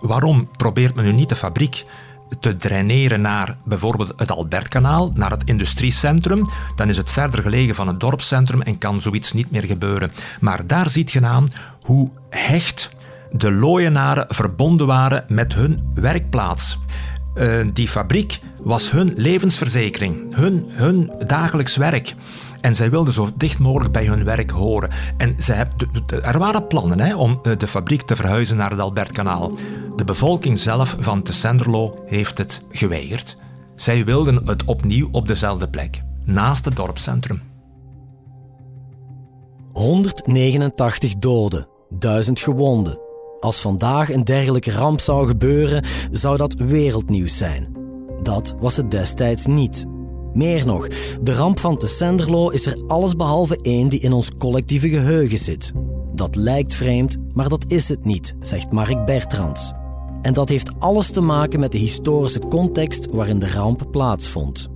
waarom 0.00 0.48
probeert 0.56 0.94
men 0.94 1.04
nu 1.04 1.12
niet 1.12 1.28
de 1.28 1.36
fabriek 1.36 1.84
te 2.40 2.56
draineren 2.56 3.20
naar 3.20 3.56
bijvoorbeeld 3.64 4.12
het 4.16 4.30
Albertkanaal, 4.30 5.12
naar 5.14 5.30
het 5.30 5.44
industriecentrum, 5.44 6.42
dan 6.76 6.88
is 6.88 6.96
het 6.96 7.10
verder 7.10 7.42
gelegen 7.42 7.74
van 7.74 7.86
het 7.86 8.00
dorpscentrum 8.00 8.62
en 8.62 8.78
kan 8.78 9.00
zoiets 9.00 9.32
niet 9.32 9.50
meer 9.50 9.64
gebeuren. 9.64 10.12
Maar 10.40 10.66
daar 10.66 10.88
ziet 10.88 11.10
je 11.10 11.24
aan 11.24 11.48
hoe 11.82 12.10
hecht 12.30 12.96
de 13.30 13.52
looienaren 13.52 14.26
verbonden 14.28 14.86
waren 14.86 15.24
met 15.28 15.54
hun 15.54 15.90
werkplaats. 15.94 16.78
Uh, 17.34 17.60
die 17.72 17.88
fabriek 17.88 18.40
was 18.62 18.90
hun 18.90 19.12
levensverzekering, 19.16 20.34
hun, 20.34 20.64
hun 20.68 21.12
dagelijks 21.26 21.76
werk. 21.76 22.14
En 22.60 22.76
zij 22.76 22.90
wilden 22.90 23.14
zo 23.14 23.28
dicht 23.36 23.58
mogelijk 23.58 23.92
bij 23.92 24.06
hun 24.06 24.24
werk 24.24 24.50
horen. 24.50 24.90
En 25.16 25.36
hebben, 25.44 25.90
er 26.22 26.38
waren 26.38 26.66
plannen 26.66 27.00
hè, 27.00 27.16
om 27.16 27.40
eh, 27.42 27.52
de 27.56 27.66
fabriek 27.66 28.02
te 28.02 28.16
verhuizen 28.16 28.56
naar 28.56 28.70
het 28.70 28.80
Albertkanaal. 28.80 29.52
De 29.96 30.04
bevolking 30.04 30.58
zelf 30.58 30.96
van 30.98 31.22
Tessenderlo 31.22 32.02
heeft 32.06 32.38
het 32.38 32.64
geweigerd. 32.70 33.36
Zij 33.74 34.04
wilden 34.04 34.46
het 34.46 34.64
opnieuw 34.64 35.08
op 35.12 35.26
dezelfde 35.26 35.68
plek, 35.68 36.02
naast 36.24 36.64
het 36.64 36.76
dorpscentrum. 36.76 37.42
189 39.72 41.14
doden, 41.14 41.68
1000 41.88 42.40
gewonden. 42.40 43.07
Als 43.40 43.60
vandaag 43.60 44.12
een 44.12 44.24
dergelijke 44.24 44.72
ramp 44.72 45.00
zou 45.00 45.26
gebeuren, 45.26 45.84
zou 46.10 46.36
dat 46.36 46.54
wereldnieuws 46.54 47.36
zijn. 47.36 47.76
Dat 48.22 48.54
was 48.60 48.76
het 48.76 48.90
destijds 48.90 49.46
niet. 49.46 49.86
Meer 50.32 50.66
nog, 50.66 50.88
de 51.22 51.34
ramp 51.34 51.58
van 51.58 51.76
Tessenderlo 51.76 52.48
is 52.48 52.66
er 52.66 52.82
allesbehalve 52.86 53.58
één 53.62 53.88
die 53.88 54.00
in 54.00 54.12
ons 54.12 54.30
collectieve 54.38 54.88
geheugen 54.88 55.38
zit. 55.38 55.72
Dat 56.12 56.36
lijkt 56.36 56.74
vreemd, 56.74 57.16
maar 57.32 57.48
dat 57.48 57.64
is 57.68 57.88
het 57.88 58.04
niet, 58.04 58.34
zegt 58.40 58.72
Mark 58.72 59.04
Bertrands. 59.04 59.72
En 60.22 60.32
dat 60.32 60.48
heeft 60.48 60.72
alles 60.78 61.10
te 61.10 61.20
maken 61.20 61.60
met 61.60 61.72
de 61.72 61.78
historische 61.78 62.40
context 62.48 63.08
waarin 63.10 63.38
de 63.38 63.50
ramp 63.50 63.86
plaatsvond. 63.90 64.68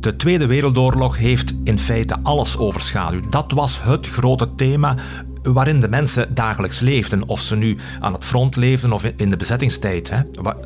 De 0.00 0.16
Tweede 0.16 0.46
Wereldoorlog 0.46 1.18
heeft 1.18 1.54
in 1.64 1.78
feite 1.78 2.16
alles 2.22 2.58
overschaduwd. 2.58 3.32
Dat 3.32 3.52
was 3.52 3.82
het 3.82 4.06
grote 4.06 4.54
thema 4.54 4.96
waarin 5.42 5.80
de 5.80 5.88
mensen 5.88 6.34
dagelijks 6.34 6.80
leefden. 6.80 7.28
Of 7.28 7.40
ze 7.40 7.56
nu 7.56 7.76
aan 8.00 8.12
het 8.12 8.24
front 8.24 8.56
leefden 8.56 8.92
of 8.92 9.04
in 9.16 9.30
de 9.30 9.36
bezettingstijd. 9.36 10.10
Hè, 10.10 10.20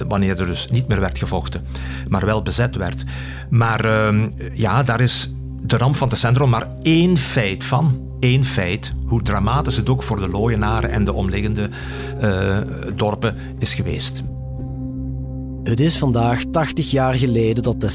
wanneer 0.09 0.41
er 0.41 0.47
dus 0.47 0.69
niet 0.71 0.89
meer 0.89 1.01
werd 1.01 1.19
gevochten, 1.19 1.67
maar 2.09 2.27
wel 2.27 2.43
bezet 2.43 2.77
werd. 2.77 3.05
Maar 3.51 3.85
uh, 3.87 4.27
ja, 4.55 4.83
daar 4.83 5.01
is 5.01 5.31
de 5.63 5.77
ramp 5.77 5.97
van 5.97 6.09
Centrum 6.17 6.49
maar 6.49 6.69
één 6.83 7.17
feit 7.17 7.65
van. 7.65 8.03
Eén 8.21 8.45
feit, 8.45 8.95
hoe 9.07 9.23
dramatisch 9.23 9.77
het 9.77 9.89
ook 9.89 10.03
voor 10.03 10.21
de 10.21 10.29
Looienaren 10.29 10.91
en 10.91 11.05
de 11.05 11.13
omliggende 11.13 11.69
uh, 12.23 12.59
dorpen 12.95 13.37
is 13.59 13.75
geweest. 13.75 14.23
Het 15.63 15.81
is 15.81 15.99
vandaag 15.99 16.45
80 16.45 16.91
jaar 16.91 17.15
geleden 17.15 17.63
dat 17.63 17.81
de 17.81 17.89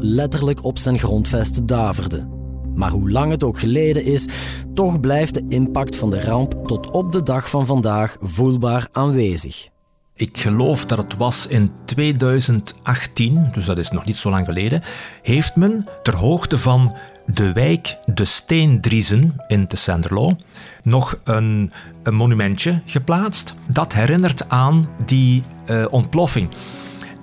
letterlijk 0.00 0.64
op 0.64 0.78
zijn 0.78 0.98
grondvesten 0.98 1.66
daverde. 1.66 2.43
Maar 2.74 2.90
hoe 2.90 3.10
lang 3.10 3.30
het 3.30 3.44
ook 3.44 3.58
geleden 3.58 4.04
is, 4.04 4.26
toch 4.74 5.00
blijft 5.00 5.34
de 5.34 5.44
impact 5.48 5.96
van 5.96 6.10
de 6.10 6.24
ramp 6.24 6.66
tot 6.66 6.90
op 6.90 7.12
de 7.12 7.22
dag 7.22 7.50
van 7.50 7.66
vandaag 7.66 8.16
voelbaar 8.20 8.88
aanwezig. 8.92 9.68
Ik 10.16 10.38
geloof 10.38 10.86
dat 10.86 10.98
het 10.98 11.16
was 11.16 11.46
in 11.46 11.72
2018, 11.84 13.48
dus 13.52 13.64
dat 13.64 13.78
is 13.78 13.90
nog 13.90 14.04
niet 14.04 14.16
zo 14.16 14.30
lang 14.30 14.46
geleden, 14.46 14.82
heeft 15.22 15.56
men 15.56 15.88
ter 16.02 16.16
hoogte 16.16 16.58
van 16.58 16.96
de 17.26 17.52
wijk 17.52 17.96
De 18.06 18.24
Steendriezen 18.24 19.36
in 19.46 19.66
Tessenderlo 19.66 20.36
nog 20.82 21.18
een, 21.24 21.72
een, 22.02 22.14
monumentje 22.14 22.82
geplaatst 22.86 23.54
dat 23.66 23.92
herinnert 23.92 24.48
aan 24.48 24.86
die 25.04 25.42
uh, 25.70 25.84
ontploffing. 25.90 26.48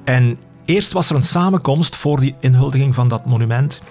En 0.04 0.38
eerst 0.66 0.92
was 0.92 1.10
er 1.10 1.16
een 1.16 1.24
samenkomst 1.24 1.96
voor 1.96 2.20
die 2.20 2.36
inhuldiging 2.40 2.96
van 2.96 3.08
dat 3.08 3.26
monument. 3.26 3.82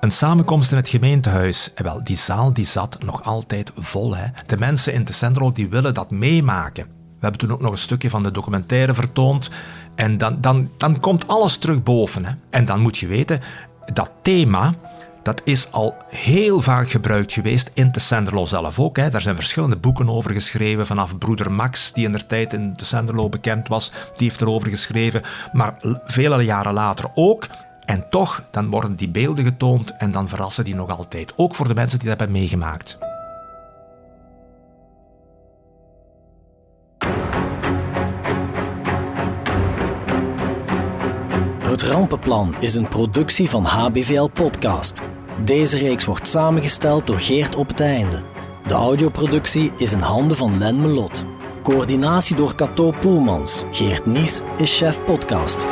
Een 0.00 0.10
samenkomst 0.10 0.70
in 0.70 0.76
het 0.76 0.88
gemeentehuis. 0.88 1.74
En 1.74 1.84
wel, 1.84 2.04
die 2.04 2.16
zaal 2.16 2.52
die 2.52 2.64
zat 2.64 3.02
nog 3.02 3.24
altijd 3.24 3.72
vol. 3.76 4.16
Hè. 4.16 4.26
De 4.46 4.56
mensen 4.56 4.92
in 4.92 5.04
Tessenderlo 5.04 5.52
die 5.52 5.68
willen 5.68 5.94
dat 5.94 6.10
meemaken. 6.10 6.84
We 6.84 7.26
hebben 7.26 7.40
toen 7.40 7.52
ook 7.52 7.60
nog 7.60 7.72
een 7.72 7.78
stukje 7.78 8.10
van 8.10 8.22
de 8.22 8.30
documentaire 8.30 8.94
vertoond. 8.94 9.50
En 9.94 10.18
dan, 10.18 10.40
dan, 10.40 10.70
dan 10.76 11.00
komt 11.00 11.28
alles 11.28 11.56
terug 11.56 11.82
boven. 11.82 12.24
Hè. 12.24 12.32
En 12.50 12.64
dan 12.64 12.80
moet 12.80 12.98
je 12.98 13.06
weten, 13.06 13.40
dat 13.92 14.10
thema, 14.22 14.74
dat 15.22 15.40
is 15.44 15.72
al 15.72 15.94
heel 16.06 16.60
vaak 16.60 16.90
gebruikt 16.90 17.32
geweest 17.32 17.70
in 17.74 17.92
Tessenderlo 17.92 18.44
zelf 18.44 18.78
ook. 18.78 18.96
Hè. 18.96 19.10
Daar 19.10 19.20
zijn 19.20 19.36
verschillende 19.36 19.76
boeken 19.76 20.08
over 20.08 20.30
geschreven. 20.30 20.86
Vanaf 20.86 21.18
broeder 21.18 21.52
Max, 21.52 21.92
die 21.92 22.04
in 22.04 22.12
der 22.12 22.26
tijd 22.26 22.52
in 22.52 22.76
Tessenderlo 22.76 23.28
bekend 23.28 23.68
was, 23.68 23.92
die 24.14 24.28
heeft 24.28 24.40
erover 24.40 24.68
geschreven. 24.68 25.22
Maar 25.52 25.74
vele 26.04 26.42
jaren 26.42 26.72
later 26.72 27.10
ook. 27.14 27.46
En 27.90 28.08
toch, 28.10 28.42
dan 28.50 28.70
worden 28.70 28.96
die 28.96 29.08
beelden 29.08 29.44
getoond 29.44 29.96
en 29.96 30.10
dan 30.10 30.28
verrassen 30.28 30.64
die 30.64 30.74
nog 30.74 30.96
altijd. 30.96 31.32
Ook 31.36 31.54
voor 31.54 31.68
de 31.68 31.74
mensen 31.74 31.98
die 31.98 32.08
dat 32.08 32.18
hebben 32.18 32.36
meegemaakt. 32.36 32.98
Het 41.62 41.82
Rampenplan 41.82 42.54
is 42.58 42.74
een 42.74 42.88
productie 42.88 43.48
van 43.48 43.64
HBVL 43.64 44.28
Podcast. 44.28 45.02
Deze 45.44 45.78
reeks 45.78 46.04
wordt 46.04 46.28
samengesteld 46.28 47.06
door 47.06 47.18
Geert 47.18 47.54
op 47.54 47.68
het 47.68 47.80
einde. 47.80 48.22
De 48.66 48.74
audioproductie 48.74 49.72
is 49.76 49.92
in 49.92 49.98
handen 49.98 50.36
van 50.36 50.58
Len 50.58 50.80
Melot. 50.80 51.24
Coördinatie 51.62 52.36
door 52.36 52.54
Cato 52.54 52.90
Poelmans. 52.90 53.64
Geert 53.70 54.06
Nies 54.06 54.40
is 54.56 54.78
chef 54.78 55.04
podcast. 55.04 55.66